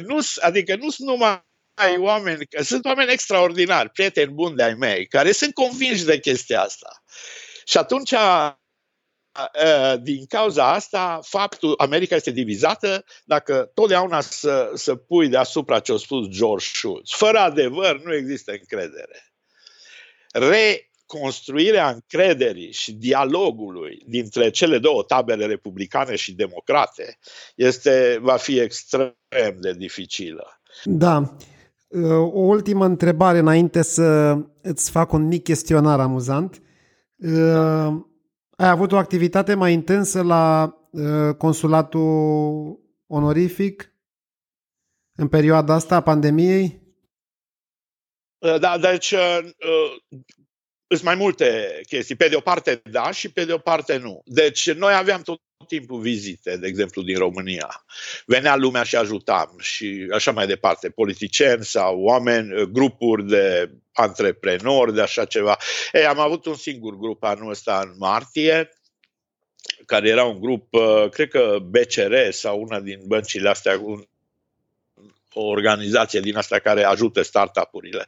nu, 0.07 0.19
adică 0.40 0.77
nu 0.77 0.90
sunt 0.90 1.09
numai 1.09 1.45
ai 1.75 1.97
oameni, 1.99 2.47
sunt 2.62 2.85
oameni 2.85 3.12
extraordinari, 3.12 3.90
prieteni 3.90 4.33
buni 4.33 4.57
de-ai 4.57 4.75
mei, 4.75 5.07
care 5.07 5.33
sunt 5.33 5.55
convinși 5.55 6.05
de 6.05 6.19
chestia 6.19 6.61
asta. 6.61 7.03
Și 7.64 7.79
atunci 7.79 8.14
din 10.03 10.27
cauza 10.27 10.73
asta, 10.73 11.20
faptul 11.23 11.75
America 11.77 12.14
este 12.14 12.31
divizată 12.31 13.05
dacă 13.25 13.70
totdeauna 13.75 14.20
să, 14.20 14.70
să 14.75 14.94
pui 14.94 15.29
deasupra 15.29 15.79
ce 15.79 15.92
a 15.92 15.97
spus 15.97 16.29
George 16.29 16.66
Schultz. 16.73 17.11
Fără 17.11 17.38
adevăr 17.38 18.01
nu 18.05 18.14
există 18.14 18.53
încredere. 18.53 19.33
Reconstruirea 20.33 21.90
încrederii 21.90 22.73
și 22.73 22.92
dialogului 22.92 24.03
dintre 24.07 24.51
cele 24.51 24.79
două 24.79 25.03
tabere 25.03 25.47
republicane 25.47 26.14
și 26.14 26.33
democrate 26.33 27.18
este, 27.55 28.18
va 28.20 28.37
fi 28.37 28.59
extrem 28.59 29.57
de 29.61 29.73
dificilă. 29.73 30.61
Da. 30.85 31.37
O 32.33 32.40
ultimă 32.40 32.85
întrebare 32.85 33.38
înainte 33.38 33.83
să 33.83 34.37
îți 34.62 34.90
fac 34.90 35.12
un 35.12 35.27
mic 35.27 35.42
chestionar 35.42 36.01
amuzant. 36.01 36.62
Da 37.16 38.07
ai 38.57 38.69
avut 38.69 38.93
o 38.93 38.97
activitate 38.97 39.55
mai 39.55 39.73
intensă 39.73 40.23
la 40.23 40.75
uh, 40.90 41.35
consulatul 41.38 42.79
onorific 43.07 43.95
în 45.17 45.29
perioada 45.29 45.75
asta 45.75 45.97
a 45.97 46.03
pandemiei? 46.03 46.83
Uh, 48.38 48.59
da, 48.61 48.79
deci 48.79 49.11
uh, 49.11 49.38
uh, 49.43 50.21
sunt 50.87 51.03
mai 51.03 51.14
multe 51.14 51.81
chestii. 51.87 52.14
Pe 52.14 52.29
de 52.29 52.37
o 52.37 52.40
parte 52.40 52.83
da 52.90 53.11
și 53.11 53.33
pe 53.33 53.45
de 53.45 53.53
o 53.53 53.59
parte 53.59 53.97
nu. 53.97 54.23
Deci 54.25 54.73
noi 54.73 54.95
aveam 54.95 55.23
tot 55.23 55.40
timpul 55.67 56.01
vizite, 56.01 56.57
de 56.57 56.67
exemplu, 56.67 57.03
din 57.03 57.19
România. 57.19 57.85
Venea 58.27 58.57
lumea 58.57 58.83
și 58.83 58.97
ajutam 58.97 59.57
și 59.59 60.09
așa 60.12 60.31
mai 60.31 60.47
departe, 60.47 60.90
politicieni 60.90 61.64
sau 61.64 62.01
oameni, 62.01 62.73
grupuri 62.73 63.27
de 63.27 63.71
antreprenori, 63.95 64.95
de 64.95 65.01
așa 65.01 65.25
ceva. 65.25 65.57
Ei, 65.93 66.07
am 66.07 66.19
avut 66.19 66.47
un 66.47 66.55
singur 66.55 66.97
grup 66.97 67.23
anul 67.23 67.51
ăsta 67.51 67.81
în 67.85 67.95
martie, 67.99 68.69
care 69.87 70.09
era 70.09 70.25
un 70.25 70.41
grup, 70.41 70.73
uh, 70.73 71.09
cred 71.11 71.29
că 71.29 71.59
BCR 71.63 72.31
sau 72.31 72.61
una 72.61 72.81
din 72.81 73.01
băncile 73.07 73.49
astea, 73.49 73.79
un, 73.83 74.05
o 75.33 75.45
organizație 75.45 76.21
din 76.21 76.37
asta 76.37 76.59
care 76.59 76.85
ajută 76.85 77.23
startup-urile. 77.23 78.07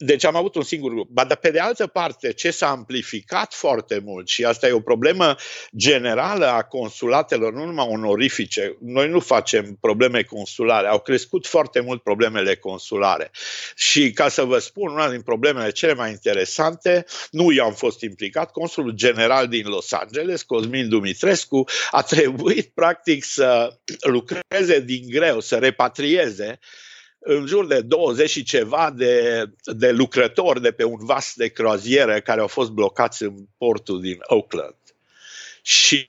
Uh, 0.00 0.06
deci 0.06 0.24
am 0.24 0.36
avut 0.36 0.54
un 0.54 0.62
singur 0.62 0.92
grup. 0.92 1.08
Dar 1.10 1.36
pe 1.36 1.50
de 1.50 1.58
altă 1.58 1.86
parte, 1.86 2.32
ce 2.32 2.50
s-a 2.50 2.68
amplificat 2.68 3.54
foarte 3.54 4.00
mult 4.04 4.28
și 4.28 4.44
asta 4.44 4.66
e 4.66 4.72
o 4.72 4.80
problemă 4.80 5.36
generală 5.76 6.46
a 6.46 6.62
consulatelor, 6.62 7.52
nu 7.52 7.64
numai 7.64 7.86
onorifice, 7.90 8.76
noi 8.80 9.08
nu 9.08 9.20
facem 9.20 9.76
probleme 9.80 10.22
consulare, 10.22 10.86
au 10.86 11.00
crescut 11.00 11.46
foarte 11.46 11.80
mult 11.80 12.02
problemele 12.02 12.56
consulare. 12.56 13.30
Și 13.74 14.12
ca 14.12 14.28
să 14.28 14.42
vă 14.42 14.58
spun, 14.58 14.90
una 14.90 15.10
din 15.10 15.22
problemele 15.22 15.70
cele 15.70 15.94
mai 15.94 16.10
interesante, 16.10 17.04
nu 17.30 17.52
eu 17.52 17.64
am 17.64 17.74
fost 17.74 18.00
implicat, 18.00 18.50
consulul 18.52 18.90
general 18.90 19.48
din 19.48 19.66
Los 19.66 19.92
Angeles, 19.92 20.42
Cosmin 20.42 20.88
Dumitrescu, 20.88 21.64
a 21.90 22.02
trebuit 22.02 22.70
practic 22.74 23.24
să 23.24 23.78
lucreze 24.00 24.80
din 24.80 25.08
greu, 25.08 25.40
să 25.40 25.56
repatrieze 25.56 26.58
în 27.20 27.46
jur 27.46 27.66
de 27.66 27.80
20 27.80 28.30
și 28.30 28.42
ceva 28.42 28.90
de, 28.96 29.44
de 29.62 29.90
lucrători 29.90 30.60
de 30.60 30.70
pe 30.70 30.84
un 30.84 30.98
vas 31.04 31.32
de 31.36 31.48
croazieră 31.48 32.20
care 32.20 32.40
au 32.40 32.46
fost 32.46 32.70
blocați 32.70 33.22
în 33.22 33.34
portul 33.58 34.00
din 34.00 34.16
Oakland. 34.20 34.74
Și, 35.62 36.08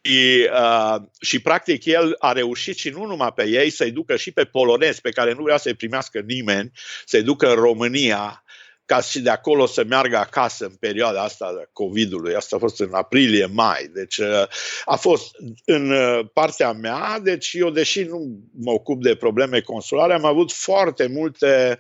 uh, 0.54 0.96
și 1.22 1.40
practic 1.40 1.86
el 1.86 2.16
a 2.20 2.32
reușit 2.32 2.78
și 2.78 2.90
nu 2.90 3.06
numai 3.06 3.34
pe 3.34 3.48
ei, 3.48 3.70
să-i 3.70 3.92
ducă 3.92 4.16
și 4.16 4.32
pe 4.32 4.46
polonezi 4.46 5.02
pe 5.02 5.12
care 5.12 5.34
nu 5.34 5.44
vrea 5.44 5.58
să-i 5.58 5.74
primească 5.74 6.20
nimeni, 6.20 6.72
să-i 7.06 7.24
ducă 7.24 7.50
în 7.50 7.56
România 7.56 8.44
ca 8.92 9.02
și 9.02 9.20
de 9.20 9.30
acolo 9.30 9.66
să 9.66 9.84
meargă 9.84 10.18
acasă 10.18 10.66
în 10.66 10.76
perioada 10.80 11.22
asta 11.22 11.54
de 11.58 11.70
COVID-ului. 11.74 12.36
Asta 12.36 12.56
a 12.56 12.60
fost 12.60 12.80
în 12.80 12.94
aprilie-mai. 12.94 13.90
Deci 13.94 14.18
uh, 14.18 14.44
a 14.86 14.96
fost 14.96 15.36
în 15.66 15.92
uh, 15.92 16.20
partea 16.34 16.72
mea, 16.72 17.20
deci 17.20 17.54
eu, 17.54 17.70
deși 17.70 18.04
nu 18.04 18.40
mă 18.60 18.72
ocup 18.72 19.02
de 19.02 19.16
probleme 19.16 19.62
consulare, 19.62 20.14
am 20.14 20.26
avut 20.26 20.52
foarte 20.52 21.08
multe 21.08 21.80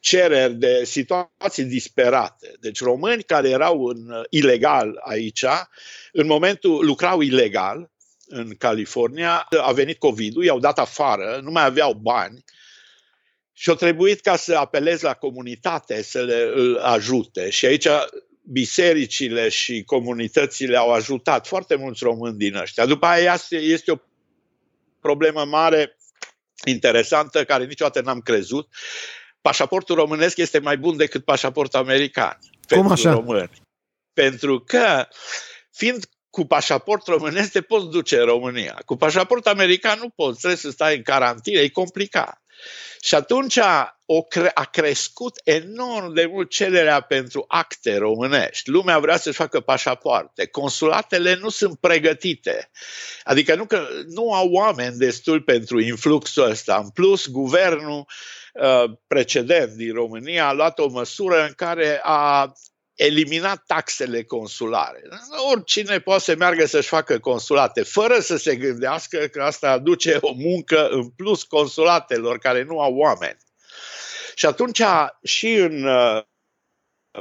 cereri 0.00 0.54
de 0.54 0.84
situații 0.84 1.64
disperate. 1.64 2.52
Deci 2.60 2.80
români 2.80 3.22
care 3.22 3.48
erau 3.48 3.84
în, 3.84 4.10
uh, 4.10 4.22
ilegal 4.30 5.00
aici, 5.04 5.44
în 6.12 6.26
momentul 6.26 6.84
lucrau 6.84 7.20
ilegal 7.20 7.90
în 8.26 8.54
California, 8.58 9.48
a 9.62 9.72
venit 9.72 9.98
COVID-ul, 9.98 10.44
i-au 10.44 10.58
dat 10.58 10.78
afară, 10.78 11.40
nu 11.42 11.50
mai 11.50 11.64
aveau 11.64 11.92
bani, 11.92 12.44
și 13.58 13.68
au 13.68 13.74
trebuit 13.74 14.20
ca 14.20 14.36
să 14.36 14.56
apelez 14.56 15.00
la 15.00 15.14
comunitate 15.14 16.02
să 16.02 16.22
le 16.22 16.50
ajute. 16.82 17.50
Și 17.50 17.66
aici 17.66 17.86
bisericile 18.42 19.48
și 19.48 19.82
comunitățile 19.82 20.76
au 20.76 20.92
ajutat 20.92 21.46
foarte 21.46 21.74
mulți 21.74 22.04
români 22.04 22.36
din 22.36 22.54
ăștia. 22.54 22.86
După 22.86 23.06
aia 23.06 23.36
este 23.50 23.90
o 23.90 23.96
problemă 25.00 25.44
mare, 25.44 25.96
interesantă, 26.64 27.44
care 27.44 27.64
niciodată 27.64 28.00
n-am 28.00 28.20
crezut. 28.20 28.68
Pașaportul 29.40 29.96
românesc 29.96 30.36
este 30.36 30.58
mai 30.58 30.76
bun 30.76 30.96
decât 30.96 31.24
pașaportul 31.24 31.78
american. 31.78 32.38
Cum 32.40 32.52
pentru 32.68 32.92
așa? 32.92 33.10
români. 33.10 33.50
Pentru 34.12 34.60
că, 34.60 35.08
fiind 35.72 36.08
cu 36.30 36.44
pașaport 36.44 37.06
românesc 37.06 37.52
te 37.52 37.60
poți 37.60 37.88
duce 37.88 38.18
în 38.18 38.24
România. 38.24 38.82
Cu 38.84 38.96
pașaport 38.96 39.46
american 39.46 39.98
nu 39.98 40.08
poți, 40.08 40.38
trebuie 40.38 40.58
să 40.58 40.70
stai 40.70 40.96
în 40.96 41.02
carantină, 41.02 41.60
e 41.60 41.68
complicat. 41.68 42.42
Și 43.00 43.14
atunci 43.14 43.58
o 44.06 44.22
cre- 44.22 44.50
a 44.54 44.64
crescut 44.64 45.40
enorm 45.44 46.12
de 46.12 46.26
mult 46.26 46.50
cererea 46.50 47.00
pentru 47.00 47.44
acte 47.48 47.96
românești. 47.96 48.70
Lumea 48.70 48.98
vrea 48.98 49.16
să-și 49.16 49.36
facă 49.36 49.60
pașapoarte. 49.60 50.46
Consulatele 50.46 51.34
nu 51.34 51.48
sunt 51.48 51.78
pregătite. 51.78 52.70
Adică 53.22 53.54
nu, 53.54 53.66
că, 53.66 53.88
nu 54.06 54.32
au 54.32 54.50
oameni 54.50 54.96
destul 54.96 55.42
pentru 55.42 55.80
influxul 55.80 56.50
ăsta. 56.50 56.80
În 56.82 56.90
plus, 56.90 57.28
guvernul 57.28 58.06
uh, 58.54 58.90
precedent 59.06 59.72
din 59.72 59.92
România 59.92 60.46
a 60.46 60.52
luat 60.52 60.78
o 60.78 60.88
măsură 60.88 61.44
în 61.44 61.52
care 61.56 62.00
a 62.02 62.52
eliminat 62.98 63.62
taxele 63.66 64.22
consulare. 64.22 65.02
Oricine 65.52 66.00
poate 66.00 66.22
să 66.22 66.34
meargă 66.36 66.66
să-și 66.66 66.88
facă 66.88 67.18
consulate, 67.18 67.82
fără 67.82 68.18
să 68.18 68.36
se 68.36 68.56
gândească 68.56 69.18
că 69.18 69.42
asta 69.42 69.70
aduce 69.70 70.18
o 70.20 70.32
muncă 70.32 70.88
în 70.88 71.08
plus 71.08 71.42
consulatelor 71.42 72.38
care 72.38 72.62
nu 72.62 72.80
au 72.80 72.96
oameni. 72.96 73.36
Și 74.34 74.46
atunci, 74.46 74.82
și 75.22 75.52
în 75.52 75.84
uh, 75.84 76.22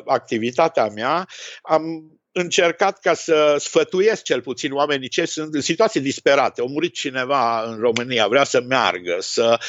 activitatea 0.06 0.88
mea, 0.88 1.28
am 1.62 2.12
încercat 2.32 3.00
ca 3.00 3.14
să 3.14 3.56
sfătuiesc 3.60 4.24
cel 4.24 4.42
puțin 4.42 4.74
oamenii 4.74 5.10
ce 5.10 5.26
sunt 5.26 5.54
în 5.54 5.62
situații 5.62 6.02
disperate. 6.02 6.62
A 6.62 6.66
murit 6.66 6.94
cineva 6.94 7.64
în 7.64 7.80
România, 7.80 8.28
vrea 8.28 8.44
să 8.44 8.62
meargă, 8.62 9.18
să 9.20 9.60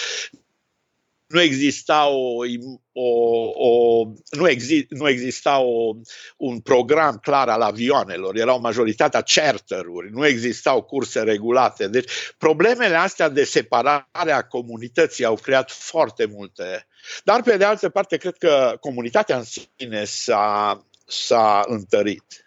nu 1.28 1.40
exista 1.40 2.06
o, 2.06 2.44
o, 2.92 3.08
o 3.54 4.04
nu, 4.30 4.48
exi, 4.48 4.86
nu 4.88 5.08
exista 5.08 5.58
o, 5.58 5.94
un 6.36 6.60
program 6.60 7.16
clar 7.16 7.48
al 7.48 7.60
avioanelor, 7.60 8.36
erau 8.36 8.60
majoritatea 8.60 9.22
charteruri, 9.22 10.10
nu 10.10 10.26
existau 10.26 10.82
curse 10.82 11.22
regulate. 11.22 11.88
Deci 11.88 12.10
problemele 12.38 12.94
astea 12.94 13.28
de 13.28 13.44
separare 13.44 14.32
a 14.32 14.42
comunității 14.42 15.24
au 15.24 15.34
creat 15.34 15.70
foarte 15.70 16.26
multe. 16.26 16.86
Dar 17.24 17.42
pe 17.42 17.56
de 17.56 17.64
altă 17.64 17.88
parte, 17.88 18.16
cred 18.16 18.36
că 18.36 18.76
comunitatea 18.80 19.36
în 19.36 19.44
sine 19.44 20.04
s-a, 20.04 20.86
s-a 21.06 21.64
întărit 21.66 22.46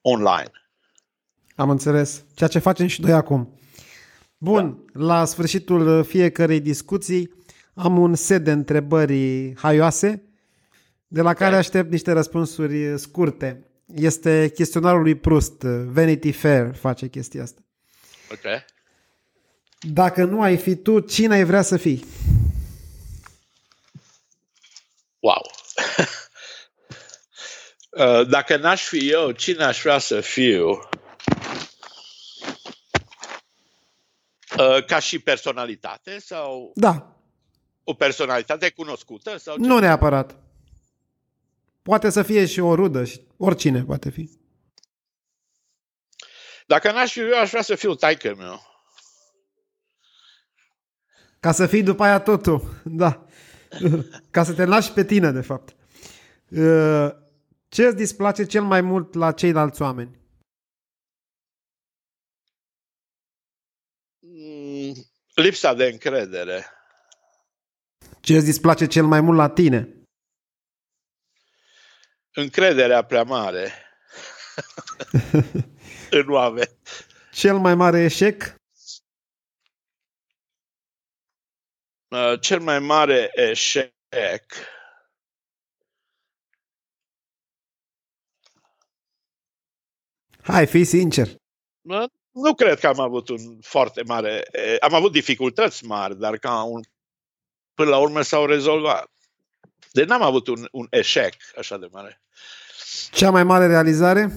online. 0.00 0.50
Am 1.56 1.70
înțeles. 1.70 2.24
Ceea 2.34 2.48
ce 2.48 2.58
facem 2.58 2.86
și 2.86 3.00
noi 3.00 3.12
acum. 3.12 3.58
Bun, 4.38 4.84
da. 4.92 5.04
la 5.04 5.24
sfârșitul 5.24 6.04
fiecarei 6.04 6.60
discuții 6.60 7.37
am 7.78 7.98
un 7.98 8.14
set 8.14 8.44
de 8.44 8.50
întrebări 8.50 9.54
haioase, 9.56 10.22
de 11.06 11.20
la 11.20 11.34
care 11.34 11.56
aștept 11.56 11.90
niște 11.90 12.12
răspunsuri 12.12 12.98
scurte. 12.98 13.70
Este 13.94 14.50
chestionarul 14.54 15.02
lui 15.02 15.14
Proust. 15.14 15.60
Vanity 15.86 16.32
Fair 16.32 16.74
face 16.74 17.06
chestia 17.06 17.42
asta. 17.42 17.60
Ok. 18.32 18.64
Dacă 19.80 20.24
nu 20.24 20.42
ai 20.42 20.56
fi 20.56 20.76
tu, 20.76 21.00
cine 21.00 21.34
ai 21.34 21.44
vrea 21.44 21.62
să 21.62 21.76
fii? 21.76 22.04
Wow. 25.18 25.42
Uh, 27.90 28.28
dacă 28.28 28.56
n-aș 28.56 28.82
fi 28.82 29.10
eu, 29.10 29.30
cine 29.30 29.64
aș 29.64 29.80
vrea 29.80 29.98
să 29.98 30.20
fiu? 30.20 30.88
Uh, 34.58 34.84
ca 34.86 34.98
și 34.98 35.18
personalitate 35.18 36.18
sau 36.18 36.72
Da, 36.74 37.17
o 37.90 37.94
personalitate 37.94 38.70
cunoscută? 38.70 39.36
Sau 39.36 39.56
ce? 39.56 39.66
nu 39.66 39.78
neapărat. 39.78 40.36
Poate 41.82 42.10
să 42.10 42.22
fie 42.22 42.46
și 42.46 42.60
o 42.60 42.74
rudă, 42.74 43.04
și 43.04 43.20
oricine 43.36 43.84
poate 43.84 44.10
fi. 44.10 44.30
Dacă 46.66 46.92
n-aș 46.92 47.12
fi 47.12 47.20
eu, 47.20 47.38
aș 47.40 47.50
vrea 47.50 47.62
să 47.62 47.74
fiu 47.74 47.94
taică 47.94 48.34
meu. 48.34 48.60
Ca 51.40 51.52
să 51.52 51.66
fii 51.66 51.82
după 51.82 52.02
aia 52.02 52.20
totul, 52.20 52.80
da. 53.02 53.26
Ca 54.30 54.44
să 54.44 54.54
te 54.54 54.64
lași 54.64 54.92
pe 54.92 55.04
tine, 55.04 55.30
de 55.30 55.40
fapt. 55.40 55.76
Uh, 56.48 57.08
Ce 57.68 57.84
îți 57.86 57.96
displace 57.96 58.44
cel 58.46 58.62
mai 58.62 58.80
mult 58.80 59.14
la 59.14 59.32
ceilalți 59.32 59.82
oameni? 59.82 60.20
Mm, 64.18 64.94
Lipsa 65.34 65.74
de 65.74 65.84
încredere. 65.84 66.77
Ce 68.28 68.36
îți 68.36 68.44
displace 68.44 68.86
cel 68.86 69.04
mai 69.04 69.20
mult 69.20 69.36
la 69.36 69.48
tine? 69.48 70.02
Încrederea 72.34 73.02
prea 73.04 73.22
mare 73.22 73.72
în 76.20 76.28
oameni. 76.28 76.78
Cel 77.32 77.58
mai 77.58 77.74
mare 77.74 77.98
eșec? 78.04 78.54
Uh, 82.08 82.40
Cel 82.40 82.60
mai 82.60 82.78
mare 82.78 83.30
eșec. 83.34 84.44
Hai, 90.42 90.66
fii 90.66 90.84
sincer. 90.84 91.28
Mă, 91.80 92.08
Nu 92.30 92.54
cred 92.54 92.78
că 92.78 92.86
am 92.86 93.00
avut 93.00 93.28
un 93.28 93.60
foarte 93.60 94.02
mare. 94.02 94.48
eh, 94.52 94.76
Am 94.80 94.94
avut 94.94 95.12
dificultăți 95.12 95.84
mari, 95.84 96.18
dar 96.18 96.36
ca 96.36 96.62
un, 96.62 96.80
până 97.78 97.90
la 97.90 97.98
urmă 97.98 98.22
s-au 98.22 98.46
rezolvat. 98.46 99.10
Deci 99.92 100.06
n-am 100.06 100.22
avut 100.22 100.46
un, 100.46 100.68
un 100.70 100.86
eșec 100.90 101.34
așa 101.56 101.76
de 101.76 101.88
mare. 101.92 102.20
Cea 103.12 103.30
mai 103.30 103.44
mare 103.44 103.66
realizare? 103.66 104.32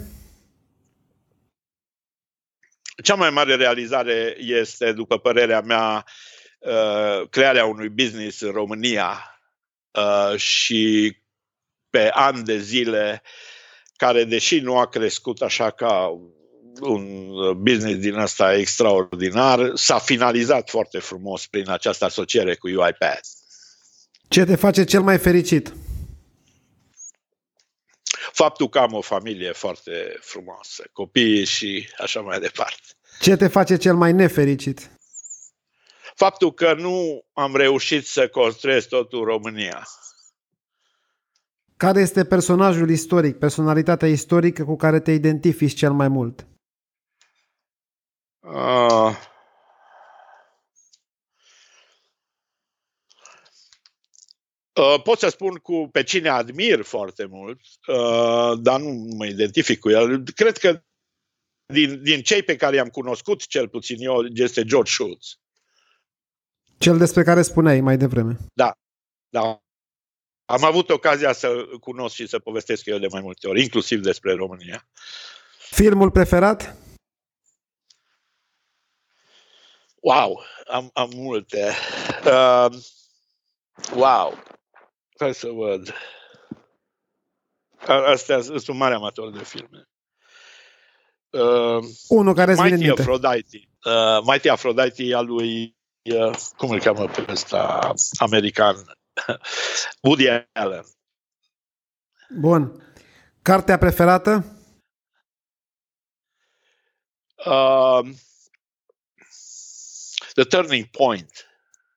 Cea 3.04 3.16
mai 3.16 3.30
mare 3.30 3.56
realizare 3.56 4.36
este, 4.40 4.92
după 4.92 5.18
părerea 5.18 5.62
mea, 5.62 6.06
uh, 6.60 7.30
crearea 7.30 7.66
unui 7.66 7.90
business 7.90 8.42
în 8.42 8.52
România 8.52 9.42
uh, 9.92 10.38
și 10.38 11.18
pe 11.90 12.10
ani 12.10 12.44
de 12.44 12.58
zile, 12.58 13.22
care, 13.96 14.24
deși 14.24 14.60
nu 14.60 14.78
a 14.78 14.88
crescut 14.88 15.42
așa 15.42 15.72
ca 15.72 16.10
un 16.80 17.32
business 17.58 18.00
din 18.00 18.14
ăsta 18.14 18.56
extraordinar, 18.56 19.72
s-a 19.74 19.98
finalizat 19.98 20.70
foarte 20.70 21.00
frumos 21.00 21.48
prin 21.48 21.70
această 21.70 22.06
asociere 22.06 22.56
cu 22.56 22.68
UiPath. 22.68 23.28
Ce 24.28 24.44
te 24.44 24.56
face 24.56 24.84
cel 24.84 25.02
mai 25.02 25.18
fericit? 25.18 25.74
Faptul 28.32 28.70
că 28.70 28.80
am 28.80 28.94
o 28.94 29.02
familie 29.02 29.52
foarte 29.52 30.18
frumoasă, 30.20 30.84
copii 30.94 31.46
și 31.46 31.90
așa 31.98 32.22
mai 32.22 32.40
departe. 32.40 32.82
Ce 33.20 33.36
te 33.36 33.48
face 33.48 33.78
cel 33.78 33.96
mai 33.96 34.14
nefericit? 34.14 34.92
Faptul 36.16 36.54
că 36.54 36.74
nu 36.74 37.26
am 37.34 37.56
reușit 37.56 38.06
să 38.08 38.28
construiesc 38.28 38.88
totul 38.88 39.20
în 39.20 39.26
România. 39.26 39.88
Care 41.78 42.00
este 42.00 42.26
personajul 42.26 42.90
istoric, 42.90 43.38
personalitatea 43.38 44.08
istorică 44.08 44.64
cu 44.64 44.76
care 44.76 45.00
te 45.00 45.12
identifici 45.12 45.78
cel 45.78 45.92
mai 45.92 46.08
mult? 46.08 46.46
Uh, 48.42 49.16
uh, 54.74 55.02
pot 55.04 55.20
să 55.20 55.30
spun 55.30 55.56
cu 55.56 55.90
pe 55.92 56.04
cine 56.04 56.30
admir 56.30 56.82
foarte 56.82 57.26
mult, 57.26 57.60
uh, 57.88 58.60
dar 58.62 58.80
nu 58.80 58.90
mă 59.18 59.26
identific 59.26 59.80
cu 59.80 59.90
el. 59.90 60.24
Cred 60.36 60.58
că 60.58 60.84
din, 61.66 62.04
din 62.04 62.22
cei 62.22 62.44
pe 62.44 62.56
care 62.56 62.76
i-am 62.76 62.88
cunoscut, 62.88 63.48
cel 63.48 63.68
puțin 63.68 63.98
eu, 64.00 64.26
este 64.34 64.64
George 64.64 64.92
Schultz. 64.92 65.40
Cel 66.78 66.98
despre 66.98 67.24
care 67.24 67.42
spuneai 67.42 67.82
mai 67.82 67.98
devreme. 67.98 68.38
Da. 68.54 68.78
Am 70.46 70.64
avut 70.64 70.90
ocazia 70.90 71.34
să 71.34 71.66
cunosc 71.80 72.16
și 72.16 72.28
să 72.28 72.40
povestesc 72.40 72.86
eu 72.86 72.98
de 72.98 73.08
mai 73.12 73.22
multe 73.22 73.48
ori, 73.48 73.62
inclusiv 73.62 74.02
despre 74.02 74.34
România. 74.34 74.88
Filmul 75.70 76.12
preferat? 76.12 76.76
Wow, 80.02 80.44
am, 80.68 80.90
am 80.94 81.10
multe. 81.14 81.74
Uh, 82.26 82.74
wow. 83.96 84.38
Hai 85.20 85.34
să 85.34 85.50
văd. 85.50 85.94
A- 87.88 88.12
Astea 88.12 88.42
sunt 88.42 88.68
un 88.68 88.78
mare 88.78 88.94
amator 88.94 89.32
de 89.38 89.44
filme. 89.44 89.90
Uh, 91.30 91.84
Unul 92.08 92.34
care 92.34 92.52
îți 92.52 92.62
vine 92.62 92.76
în 92.76 92.80
Mighty 92.80 92.86
minte. 92.86 93.02
Aphrodite. 93.02 93.70
Uh, 93.86 94.20
Mighty 94.26 94.50
Aphrodite 94.50 95.04
e 95.04 95.16
al 95.16 95.26
lui, 95.26 95.78
uh, 96.16 96.38
cum 96.58 96.70
îl 96.72 96.80
cheamă 96.80 97.08
pe 97.08 97.26
ăsta, 97.30 97.94
american, 98.20 98.76
Woody 100.04 100.28
Allen. 100.54 100.86
Bun. 102.40 102.84
Cartea 103.42 103.78
preferată? 103.78 104.46
Uh, 107.46 108.10
The 110.34 110.44
Turning 110.44 110.86
Point, 110.86 111.32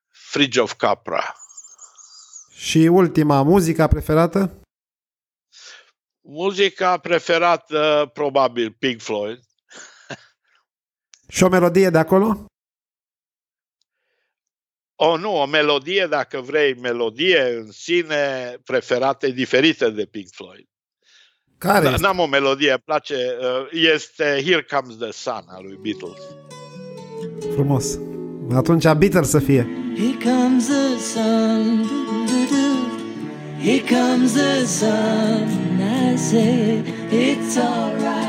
Fridge 0.09 0.61
of 0.61 0.75
Capra. 0.75 1.35
Și 2.55 2.79
ultima, 2.79 3.43
muzica 3.43 3.87
preferată? 3.87 4.61
Muzica 6.21 6.99
preferată, 6.99 8.11
probabil, 8.13 8.73
Pink 8.73 9.01
Floyd. 9.01 9.41
Și 11.29 11.43
o 11.43 11.49
melodie 11.49 11.91
de 11.91 11.99
acolo? 11.99 12.47
O, 14.95 15.17
nu, 15.17 15.37
o 15.37 15.47
melodie, 15.47 16.07
dacă 16.07 16.41
vrei, 16.41 16.75
melodie 16.75 17.41
în 17.41 17.71
sine 17.71 18.57
preferată, 18.65 19.27
e 19.27 19.31
diferită 19.31 19.91
de 19.91 20.07
Pink 20.07 20.29
Floyd. 20.33 20.67
Care 21.59 21.85
Da, 21.85 21.91
este? 21.91 22.03
N-am 22.03 22.19
o 22.19 22.27
melodie, 22.27 22.71
îmi 22.71 22.83
place, 22.85 23.37
uh, 23.41 23.69
este 23.71 24.43
Here 24.45 24.63
Comes 24.63 24.97
the 24.97 25.11
Sun 25.11 25.45
al 25.49 25.63
lui 25.63 25.77
Beatles. 25.77 26.21
Frumos. 27.53 27.99
Atunci 28.53 28.93
Beatles 28.99 29.29
să 29.29 29.39
fie. 29.39 29.67
Here 29.97 30.33
comes 30.33 30.67
the 30.67 30.99
sun. 30.99 31.87
doo-doo-doo. 31.87 32.85
Here 33.61 33.83
comes 33.85 34.33
the 34.33 34.65
sun. 34.67 35.49
I 36.13 36.17
say 36.17 36.83
it's 37.11 37.57
alright. 37.57 38.24